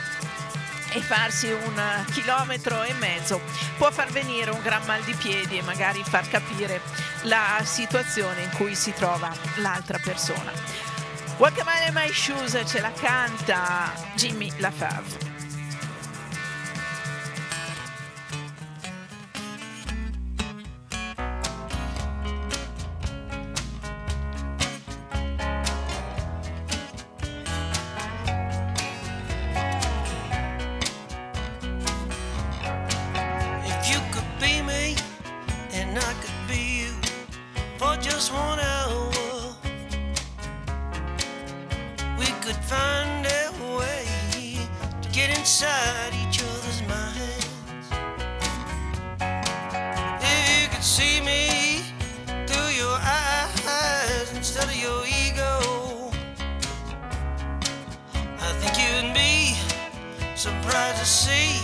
e 0.94 1.00
farsi 1.00 1.46
un 1.46 2.04
chilometro 2.10 2.82
e 2.82 2.92
mezzo 2.94 3.40
può 3.76 3.90
far 3.92 4.10
venire 4.10 4.50
un 4.50 4.60
gran 4.62 4.84
mal 4.84 5.02
di 5.02 5.14
piedi 5.14 5.58
e 5.58 5.62
magari 5.62 6.02
far 6.04 6.28
capire 6.28 6.80
la 7.22 7.60
situazione 7.62 8.42
in 8.42 8.50
cui 8.56 8.74
si 8.74 8.92
trova 8.92 9.32
l'altra 9.56 9.98
persona. 10.02 10.50
In 11.38 11.94
My 11.94 12.12
Shoes 12.12 12.60
ce 12.66 12.80
la 12.80 12.92
canta 12.92 13.92
Jimmy 14.14 14.52
LaFave. 14.58 15.31
To 61.02 61.08
see 61.08 61.61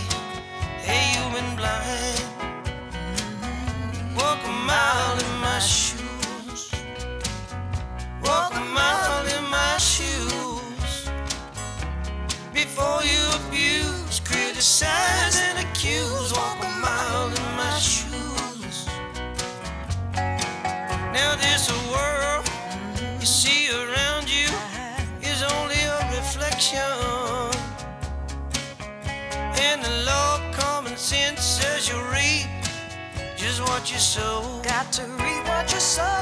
what 33.79 33.93
you 33.93 33.97
sow. 33.97 34.59
Got 34.61 34.91
to 34.91 35.03
reap 35.03 35.47
what 35.47 35.71
you 35.71 35.79
sow. 35.79 36.21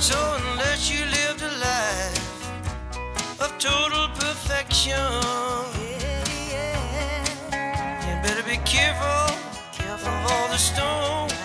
So 0.00 0.16
unless 0.40 0.90
you 0.90 1.04
lived 1.04 1.42
a 1.42 1.52
life 1.60 3.40
of 3.42 3.58
total 3.58 4.08
perfection, 4.14 4.96
you 8.06 8.14
better 8.24 8.42
be 8.44 8.56
careful, 8.64 9.36
careful 9.72 10.08
of 10.08 10.32
all 10.32 10.48
the 10.48 10.56
stones 10.56 11.35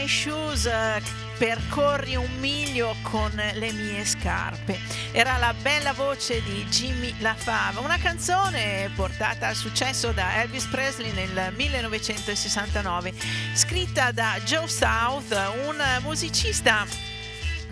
my 0.00 0.06
shoes, 0.06 0.64
eh, 0.64 1.02
percorri 1.36 2.16
un 2.16 2.30
miglio 2.38 2.94
con 3.02 3.30
le 3.34 3.72
mie 3.72 4.04
scarpe. 4.04 4.78
Era 5.12 5.36
la 5.36 5.52
bella 5.52 5.92
voce 5.92 6.42
di 6.42 6.64
Jimmy 6.70 7.14
LaFave, 7.18 7.80
una 7.80 7.98
canzone 7.98 8.90
portata 8.94 9.48
al 9.48 9.54
successo 9.54 10.12
da 10.12 10.40
Elvis 10.40 10.66
Presley 10.66 11.12
nel 11.12 11.52
1969, 11.54 13.12
scritta 13.54 14.10
da 14.12 14.38
Joe 14.44 14.68
South, 14.68 15.32
un 15.66 15.82
musicista 16.02 16.86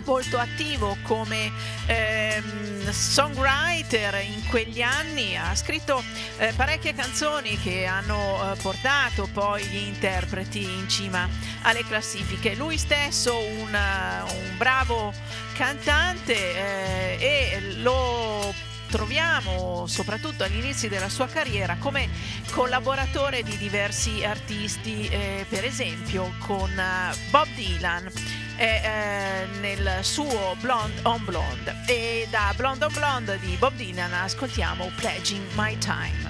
molto 0.09 0.39
attivo 0.39 0.97
come 1.03 1.51
ehm, 1.85 2.89
songwriter 2.89 4.19
in 4.23 4.43
quegli 4.47 4.81
anni, 4.81 5.37
ha 5.37 5.53
scritto 5.53 6.03
eh, 6.39 6.51
parecchie 6.55 6.95
canzoni 6.95 7.55
che 7.59 7.85
hanno 7.85 8.51
eh, 8.51 8.55
portato 8.59 9.29
poi 9.31 9.63
gli 9.65 9.77
interpreti 9.77 10.63
in 10.63 10.89
cima 10.89 11.29
alle 11.61 11.85
classifiche. 11.85 12.55
Lui 12.55 12.79
stesso 12.79 13.37
un, 13.37 13.71
uh, 13.71 14.33
un 14.33 14.57
bravo 14.57 15.13
cantante 15.53 16.33
eh, 16.33 17.17
e 17.19 17.61
lo 17.77 18.51
troviamo 18.89 19.85
soprattutto 19.85 20.43
agli 20.43 20.57
inizi 20.57 20.87
della 20.87 21.09
sua 21.09 21.27
carriera 21.27 21.75
come 21.77 22.09
collaboratore 22.49 23.43
di 23.43 23.55
diversi 23.57 24.25
artisti, 24.25 25.07
eh, 25.07 25.45
per 25.47 25.65
esempio 25.65 26.33
con 26.39 26.71
uh, 26.71 27.29
Bob 27.29 27.47
Dylan 27.53 28.11
eh, 28.59 29.47
nel 29.61 29.99
suo 30.03 30.55
Blonde 30.59 30.99
on 31.03 31.23
Blonde 31.23 31.75
e 31.87 32.27
da 32.29 32.53
Blonde 32.55 32.85
on 32.85 32.93
Blonde 32.93 33.39
di 33.39 33.55
Bob 33.57 33.73
Dylan 33.75 34.13
ascoltiamo 34.13 34.91
Pledging 34.97 35.45
My 35.55 35.77
Time. 35.77 36.28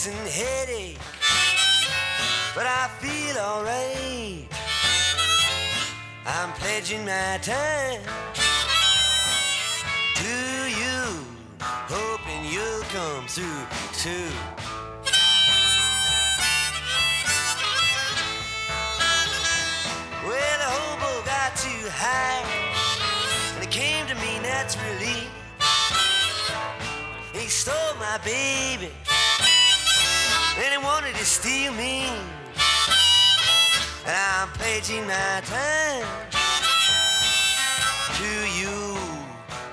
Poison 0.00 0.26
headache, 0.32 0.98
but 2.54 2.64
I 2.64 2.88
feel 3.00 3.36
alright. 3.36 4.48
I'm 6.24 6.52
pledging 6.54 7.04
my 7.04 7.38
time 7.42 8.00
to 10.14 10.70
you, 10.80 11.02
hoping 11.60 12.44
you'll 12.50 12.82
come 12.96 13.26
through 13.26 13.66
too. 13.92 14.30
Well, 20.24 20.56
the 20.62 20.70
hobo 20.76 21.26
got 21.26 21.56
too 21.56 21.84
high, 21.92 22.42
and 23.54 23.62
it 23.62 23.70
came 23.70 24.06
to 24.06 24.14
me 24.14 24.38
naturally. 24.42 25.28
He 27.34 27.48
stole 27.48 27.94
my 27.98 28.18
baby, 28.24 28.90
and 31.10 31.18
he 31.18 31.24
steal 31.24 31.72
me. 31.72 32.04
And 34.06 34.16
I'm 34.16 34.48
pledging 34.50 35.04
my 35.06 35.42
time 35.44 36.06
to 38.18 38.32
you, 38.58 38.96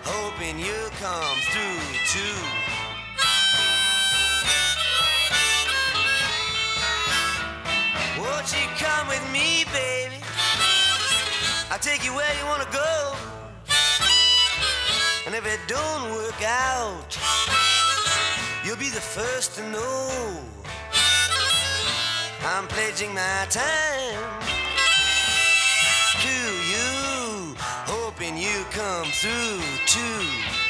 hoping 0.04 0.58
you'll 0.58 0.94
come 0.98 1.38
through 1.52 1.84
too. 2.14 2.40
Won't 8.20 8.50
you 8.54 8.68
come 8.78 9.08
with 9.08 9.26
me, 9.32 9.66
baby? 9.72 10.16
I'll 11.70 11.78
take 11.80 12.04
you 12.04 12.16
where 12.16 12.34
you 12.40 12.46
wanna 12.46 12.72
go. 12.72 13.16
And 15.28 15.36
if 15.36 15.46
it 15.46 15.60
don't 15.68 16.12
work 16.14 16.42
out, 16.44 17.16
you'll 18.66 18.78
be 18.78 18.90
the 18.90 19.02
first 19.02 19.56
to 19.56 19.70
know. 19.70 20.42
I'm 22.50 22.66
pledging 22.68 23.14
my 23.14 23.46
time 23.50 24.40
to 26.22 26.38
you, 26.72 27.54
hoping 27.60 28.38
you 28.38 28.64
come 28.72 29.08
through 29.12 29.60
too. 29.86 30.67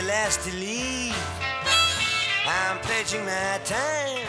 The 0.00 0.06
last 0.06 0.44
to 0.46 0.54
leave. 0.54 1.16
I'm 2.46 2.78
pledging 2.86 3.24
my 3.24 3.58
time 3.64 4.22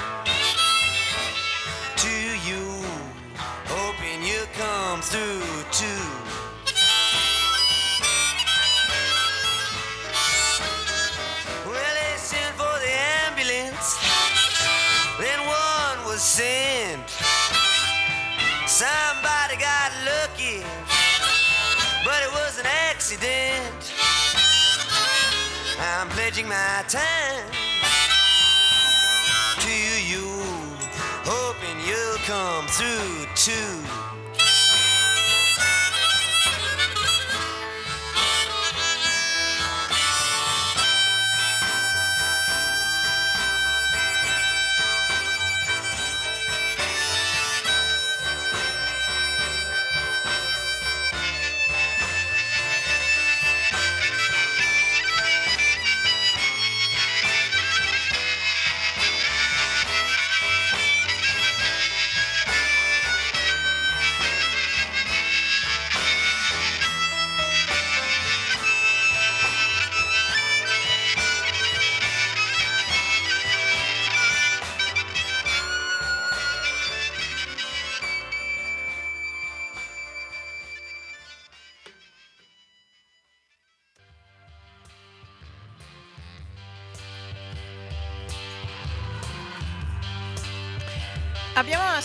to 2.04 2.16
you, 2.48 2.66
hoping 3.70 4.20
you 4.24 4.42
come 4.58 5.00
through 5.02 5.46
too. 5.70 6.06
Well, 11.70 11.94
they 12.00 12.18
sent 12.18 12.54
for 12.58 12.76
the 12.86 12.94
ambulance. 13.28 13.90
Then 15.20 15.40
one 15.46 15.98
was 16.10 16.22
sent. 16.22 17.10
Somebody 18.66 19.56
got 19.58 19.92
lucky, 20.12 20.64
but 22.04 22.20
it 22.26 22.32
was 22.32 22.58
an 22.58 22.66
accident. 22.90 23.79
Pledging 26.40 26.50
my 26.50 26.84
time 26.88 27.52
to 29.60 29.76
you, 30.08 30.26
hoping 31.26 31.78
you'll 31.86 32.18
come 32.20 32.66
through 32.68 33.26
too. 33.36 34.19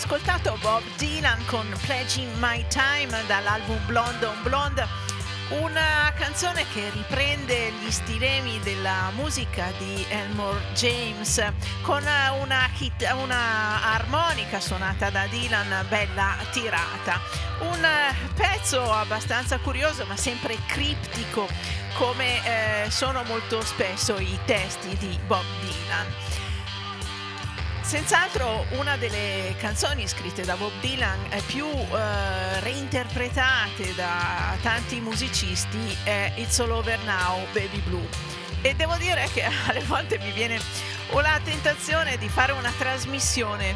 Ascoltato 0.05 0.55
Bob 0.61 0.83
Dylan 0.97 1.43
con 1.47 1.67
Pledging 1.81 2.31
My 2.37 2.63
Time 2.67 3.09
dall'album 3.25 3.83
Blonde 3.87 4.25
on 4.27 4.37
Blonde. 4.43 4.87
Una 5.61 6.13
canzone 6.15 6.63
che 6.71 6.91
riprende 6.91 7.71
gli 7.71 7.89
stilemi 7.89 8.59
della 8.59 9.09
musica 9.15 9.71
di 9.79 10.05
Elmore 10.09 10.59
James 10.75 11.43
con 11.81 12.03
una, 12.39 12.69
hit- 12.77 13.11
una 13.19 13.93
armonica 13.95 14.59
suonata 14.59 15.09
da 15.09 15.25
Dylan 15.25 15.87
bella 15.89 16.35
tirata. 16.51 17.19
Un 17.61 17.87
pezzo 18.35 18.91
abbastanza 18.91 19.57
curioso 19.57 20.05
ma 20.05 20.15
sempre 20.15 20.55
criptico 20.67 21.47
come 21.97 22.85
eh, 22.85 22.91
sono 22.91 23.23
molto 23.23 23.59
spesso 23.61 24.19
i 24.19 24.37
testi 24.45 24.95
di 24.97 25.17
Bob 25.25 25.45
Dylan. 25.61 26.34
Senz'altro 27.85 28.65
una 28.79 28.97
delle 28.97 29.53
canzoni 29.59 30.07
scritte 30.07 30.43
da 30.43 30.55
Bob 30.55 30.71
Dylan 30.81 31.19
più 31.45 31.67
eh, 31.67 32.59
reinterpretate 32.61 33.93
da 33.93 34.57
tanti 34.63 34.99
musicisti 34.99 35.95
è 36.03 36.33
It's 36.35 36.59
All 36.59 36.71
Over 36.71 36.97
Now, 37.05 37.45
Baby 37.53 37.79
Blue. 37.81 38.09
E 38.63 38.73
devo 38.73 38.95
dire 38.95 39.29
che 39.31 39.43
alle 39.69 39.83
volte 39.83 40.17
mi 40.17 40.31
viene 40.31 40.59
o 41.11 41.21
la 41.21 41.39
tentazione 41.43 42.17
di 42.17 42.27
fare 42.27 42.53
una 42.53 42.73
trasmissione 42.75 43.75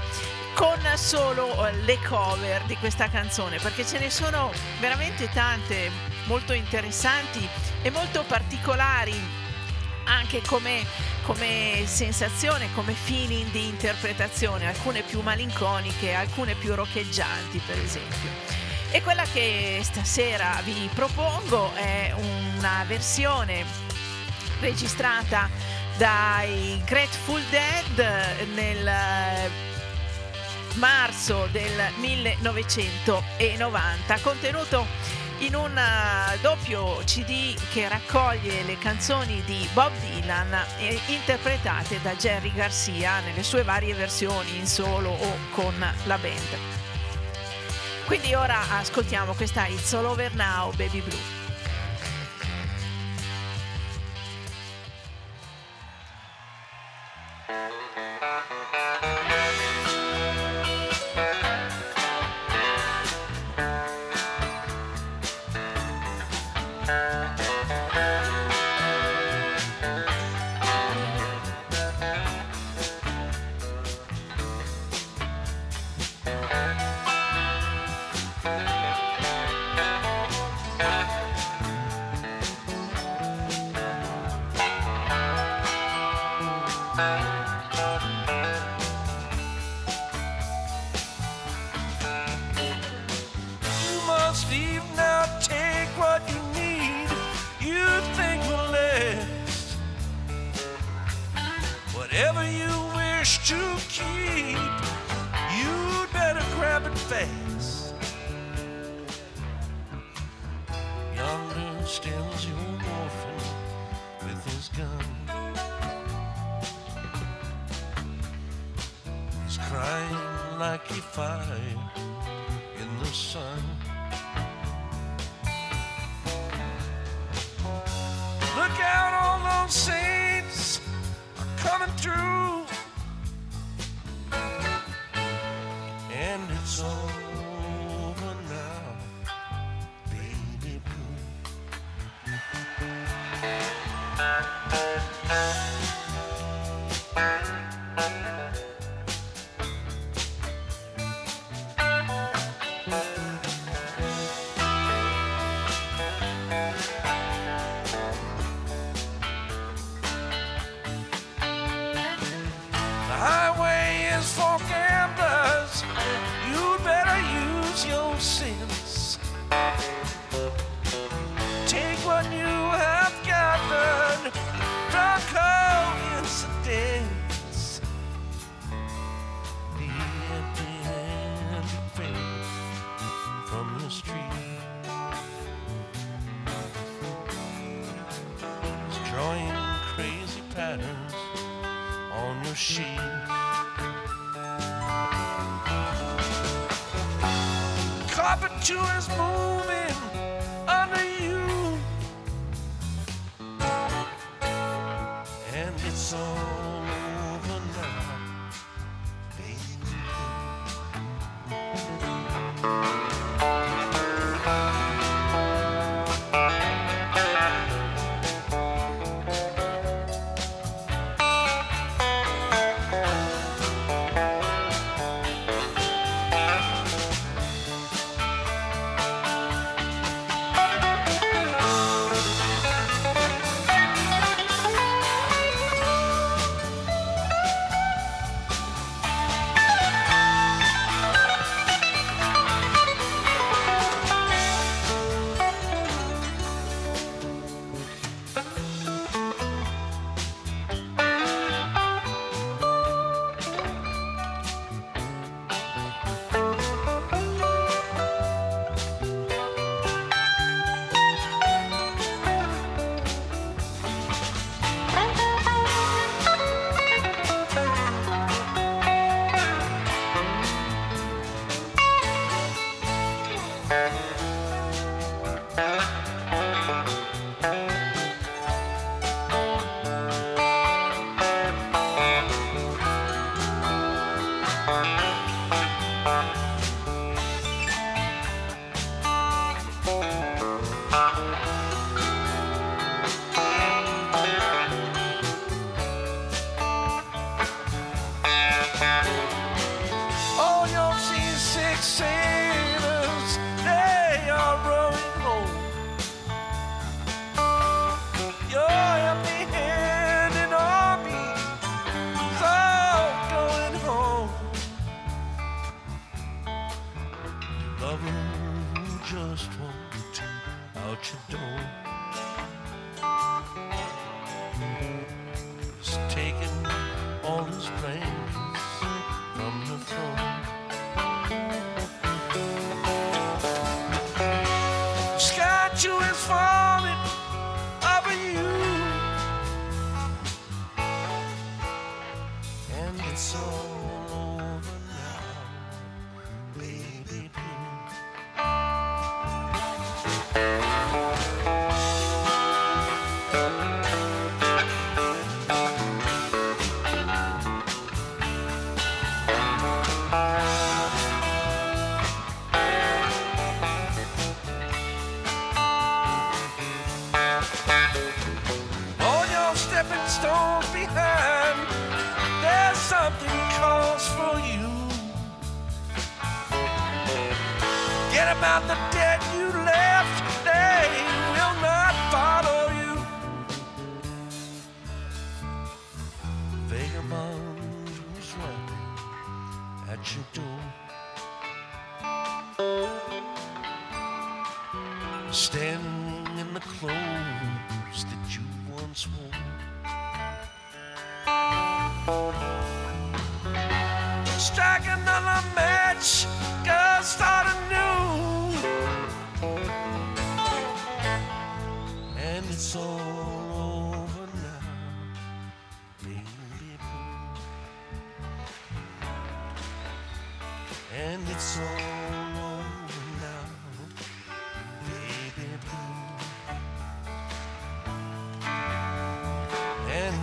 con 0.56 0.80
solo 0.96 1.70
le 1.86 2.00
cover 2.00 2.64
di 2.64 2.76
questa 2.78 3.10
canzone, 3.10 3.60
perché 3.60 3.86
ce 3.86 4.00
ne 4.00 4.10
sono 4.10 4.52
veramente 4.80 5.30
tante 5.30 5.92
molto 6.26 6.54
interessanti 6.54 7.48
e 7.84 7.92
molto 7.92 8.24
particolari 8.28 9.40
anche 10.10 10.42
come, 10.42 10.84
come 11.24 11.84
sensazione, 11.86 12.70
come 12.74 12.94
feeling 12.94 13.50
di 13.52 13.68
interpretazione, 13.68 14.68
alcune 14.68 15.02
più 15.02 15.20
malinconiche, 15.22 16.14
alcune 16.14 16.56
più 16.56 16.76
roccheggianti 16.76 17.62
per 17.66 17.78
esempio. 17.78 18.30
E 18.92 19.02
quella 19.02 19.24
che 19.32 19.80
stasera 19.84 20.62
vi 20.64 20.90
propongo 20.94 21.74
è 21.76 22.14
una 22.16 22.84
versione 22.88 23.64
registrata 24.60 25.50
dai 25.98 26.82
Grateful 26.86 27.42
Dead 27.50 28.06
nel 28.56 28.92
marzo 30.76 31.48
del 31.52 31.92
1990, 31.98 34.20
contenuto 34.22 34.86
in 35.40 35.56
un 35.56 35.78
eh, 35.78 36.38
doppio 36.42 36.98
CD 37.06 37.56
che 37.72 37.88
raccoglie 37.88 38.64
le 38.64 38.78
canzoni 38.78 39.42
di 39.46 39.68
Bob 39.74 39.92
Dylan 40.00 40.54
eh, 40.80 41.00
interpretate 41.08 42.00
da 42.02 42.14
Jerry 42.16 42.52
Garcia 42.54 43.20
nelle 43.22 43.44
sue 43.44 43.64
varie 43.64 43.94
versioni 43.94 44.58
in 44.58 44.68
solo 44.68 45.10
o 45.10 45.36
con 45.52 45.74
la 46.06 46.18
band. 46.18 46.58
Quindi 48.06 48.34
ora 48.34 48.60
ascoltiamo 48.78 49.34
questa 49.34 49.68
It's 49.68 49.94
All 49.94 50.06
Over 50.06 50.34
Now 50.36 50.72
Baby 50.76 51.02
Blue. 51.02 51.38
You 57.50 57.79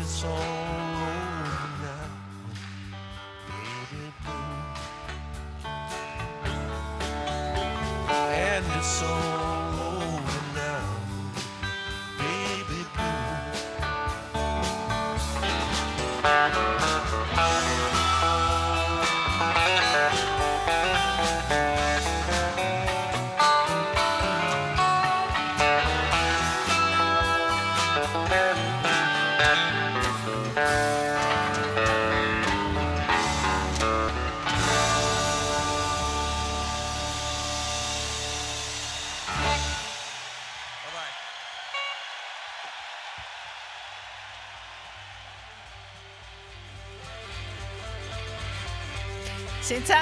And 0.07 0.66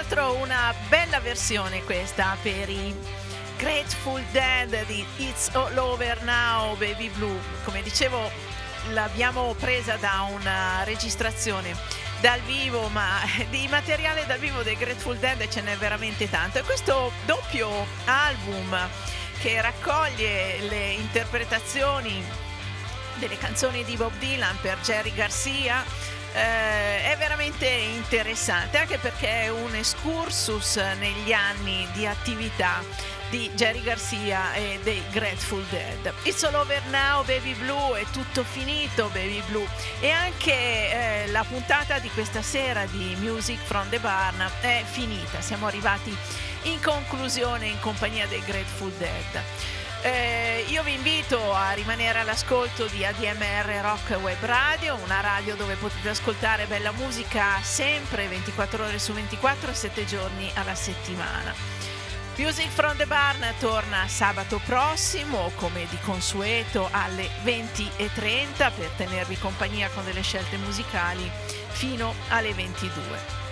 Senz'altro 0.04 0.36
una 0.42 0.74
bella 0.88 1.18
versione 1.18 1.82
questa 1.84 2.36
per 2.42 2.68
i 2.68 2.94
Grateful 3.56 4.22
Dead 4.32 4.84
di 4.84 5.04
It's 5.16 5.48
All 5.54 5.76
Over 5.78 6.22
Now 6.24 6.76
Baby 6.76 7.08
Blue. 7.08 7.38
Come 7.64 7.80
dicevo, 7.80 8.30
l'abbiamo 8.92 9.54
presa 9.54 9.96
da 9.96 10.28
una 10.30 10.84
registrazione 10.84 11.74
dal 12.20 12.40
vivo, 12.40 12.88
ma 12.88 13.18
di 13.48 13.66
materiale 13.68 14.26
dal 14.26 14.38
vivo 14.38 14.62
dei 14.62 14.76
Grateful 14.76 15.16
Dead 15.16 15.48
ce 15.48 15.62
n'è 15.62 15.74
veramente 15.78 16.28
tanto. 16.28 16.58
E 16.58 16.62
questo 16.64 17.10
doppio 17.24 17.86
album 18.04 18.76
che 19.40 19.58
raccoglie 19.62 20.58
le 20.68 20.92
interpretazioni 20.92 22.22
delle 23.14 23.38
canzoni 23.38 23.84
di 23.84 23.96
Bob 23.96 24.12
Dylan 24.18 24.58
per 24.60 24.76
Jerry 24.80 25.14
Garcia 25.14 25.82
eh, 26.34 27.12
è 27.12 27.16
veramente 27.16 27.66
interessante 27.66 28.78
anche 28.78 28.98
perché 28.98 29.42
è 29.42 29.48
un 29.48 29.74
excursus 29.74 30.76
negli 30.98 31.32
anni 31.32 31.86
di 31.92 32.06
attività 32.06 32.82
di 33.30 33.50
Jerry 33.54 33.82
Garcia 33.82 34.52
e 34.54 34.78
dei 34.82 35.02
Grateful 35.10 35.64
Dead. 35.70 36.12
It's 36.22 36.42
all 36.44 36.54
over 36.54 36.80
now, 36.90 37.24
Baby 37.24 37.54
Blue, 37.54 37.98
è 37.98 38.04
tutto 38.12 38.44
finito, 38.44 39.08
Baby 39.08 39.42
Blue. 39.48 39.66
E 40.00 40.10
anche 40.10 40.52
eh, 40.52 41.26
la 41.28 41.42
puntata 41.42 41.98
di 41.98 42.08
questa 42.10 42.42
sera 42.42 42.84
di 42.86 43.16
Music 43.18 43.58
from 43.58 43.88
the 43.88 43.98
Barn 43.98 44.40
è 44.60 44.84
finita. 44.84 45.40
Siamo 45.40 45.66
arrivati 45.66 46.16
in 46.64 46.80
conclusione 46.80 47.66
in 47.66 47.80
compagnia 47.80 48.26
dei 48.26 48.42
Grateful 48.44 48.92
Dead. 48.98 49.42
Eh, 50.06 50.66
io 50.68 50.82
vi 50.82 50.92
invito 50.92 51.54
a 51.54 51.72
rimanere 51.72 52.18
all'ascolto 52.18 52.84
di 52.88 53.06
ADMR 53.06 53.80
Rock 53.80 54.18
Web 54.20 54.44
Radio, 54.44 54.96
una 54.96 55.22
radio 55.22 55.56
dove 55.56 55.76
potete 55.76 56.10
ascoltare 56.10 56.66
bella 56.66 56.92
musica 56.92 57.58
sempre 57.62 58.28
24 58.28 58.84
ore 58.84 58.98
su 58.98 59.14
24, 59.14 59.72
7 59.72 60.04
giorni 60.04 60.50
alla 60.56 60.74
settimana. 60.74 61.54
Music 62.36 62.68
from 62.68 62.98
the 62.98 63.06
Barn 63.06 63.42
torna 63.58 64.06
sabato 64.06 64.60
prossimo, 64.66 65.50
come 65.54 65.86
di 65.88 65.96
consueto, 66.02 66.86
alle 66.90 67.30
20.30 67.42 68.72
per 68.76 68.90
tenervi 68.98 69.38
compagnia 69.38 69.88
con 69.88 70.04
delle 70.04 70.20
scelte 70.20 70.58
musicali 70.58 71.30
fino 71.70 72.12
alle 72.28 72.52
22. 72.52 73.43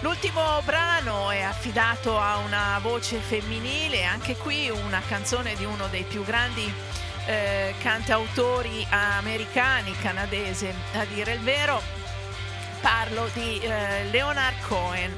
L'ultimo 0.00 0.62
brano 0.64 1.30
è 1.30 1.42
affidato 1.42 2.18
a 2.18 2.38
una 2.38 2.78
voce 2.80 3.18
femminile, 3.18 4.04
anche 4.04 4.34
qui 4.34 4.70
una 4.70 5.02
canzone 5.06 5.54
di 5.56 5.66
uno 5.66 5.88
dei 5.88 6.04
più 6.04 6.24
grandi 6.24 6.72
eh, 7.26 7.74
cantautori 7.78 8.86
americani, 8.88 9.92
canadese, 9.98 10.74
a 10.94 11.04
dire 11.04 11.32
il 11.32 11.40
vero. 11.40 11.82
Parlo 12.80 13.28
di 13.34 13.58
eh, 13.58 14.04
Leonard 14.10 14.58
Cohen. 14.66 15.14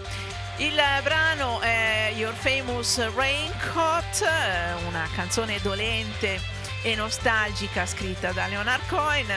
Il 0.56 0.80
brano 1.04 1.60
è 1.60 2.12
Your 2.16 2.34
Famous 2.34 3.08
Raincoat, 3.14 4.22
eh, 4.22 4.84
una 4.88 5.08
canzone 5.14 5.60
dolente 5.62 6.40
e 6.82 6.96
nostalgica 6.96 7.86
scritta 7.86 8.32
da 8.32 8.48
Leonard 8.48 8.86
Cohen. 8.88 9.30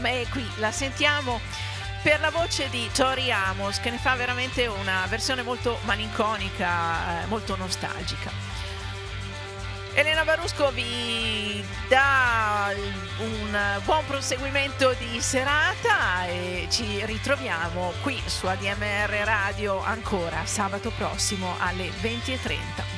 E 0.00 0.26
qui 0.30 0.48
la 0.58 0.70
sentiamo 0.70 1.40
per 2.02 2.20
la 2.20 2.30
voce 2.30 2.68
di 2.70 2.88
Tori 2.92 3.30
Amos 3.32 3.80
che 3.80 3.90
ne 3.90 3.98
fa 3.98 4.14
veramente 4.14 4.66
una 4.66 5.06
versione 5.08 5.42
molto 5.42 5.78
malinconica, 5.84 7.22
eh, 7.22 7.26
molto 7.26 7.56
nostalgica. 7.56 8.30
Elena 9.94 10.24
Barusco 10.24 10.70
vi 10.70 11.64
dà 11.88 12.72
un 13.18 13.80
buon 13.84 14.06
proseguimento 14.06 14.92
di 14.92 15.20
serata 15.20 16.26
e 16.26 16.68
ci 16.70 17.04
ritroviamo 17.04 17.94
qui 18.02 18.22
su 18.26 18.46
ADMR 18.46 19.10
Radio 19.24 19.82
ancora 19.82 20.44
sabato 20.44 20.92
prossimo 20.96 21.56
alle 21.58 21.88
20.30. 22.00 22.97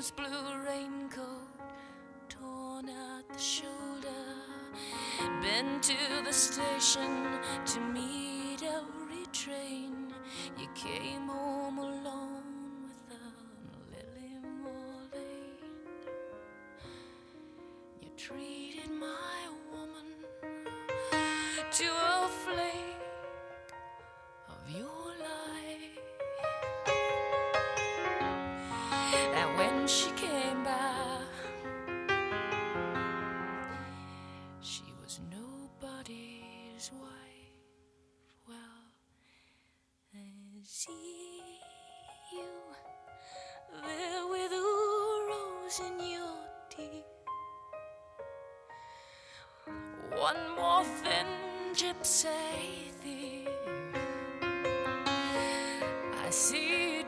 His 0.00 0.12
blue 0.12 0.64
raincoat, 0.66 1.60
torn 2.30 2.88
at 2.88 3.28
the 3.30 3.38
shoulder, 3.38 4.24
bent 5.42 5.82
to 5.82 6.24
the 6.24 6.32
station 6.32 7.38
to 7.66 7.80
meet. 7.80 8.29
see 40.72 41.42
you 42.32 42.46
there 43.84 44.26
with 44.30 44.52
a 44.52 44.62
rose 45.28 45.80
in 45.80 45.98
your 46.12 46.36
teeth. 46.70 47.10
One 50.16 50.42
more 50.56 50.84
thin 51.02 51.26
gypsy 51.74 52.92
thief. 53.02 53.48
I 56.24 56.30
see 56.30 56.98
you, 56.98 57.02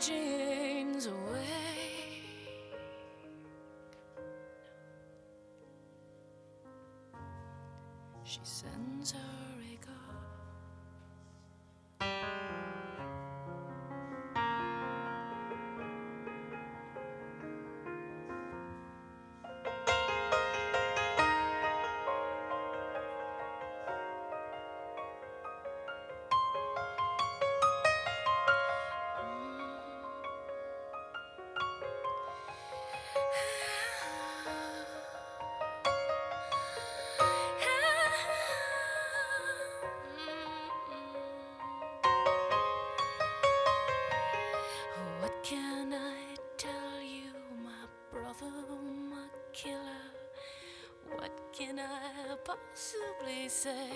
can 51.74 51.84
I 51.84 52.36
possibly 52.44 53.48
say? 53.48 53.88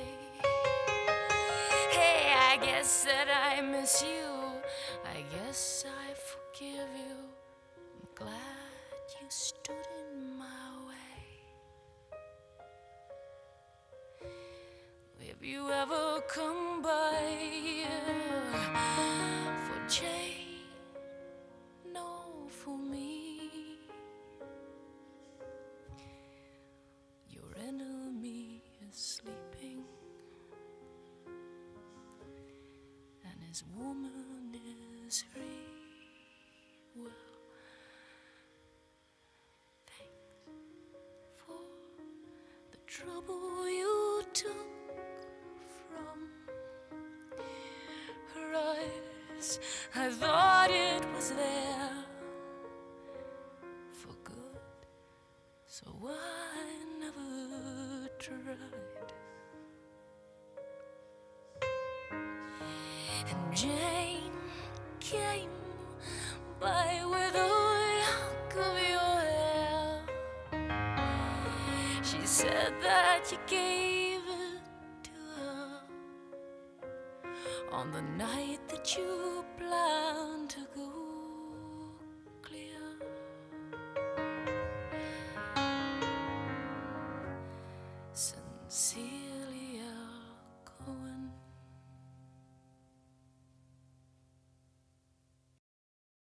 Hey, 1.91 2.33
I 2.35 2.59
guess 2.63 3.05
that 3.05 3.29
I 3.29 3.61
miss 3.61 4.03
you 4.03 4.36
you 73.33 73.39
gave 73.49 73.76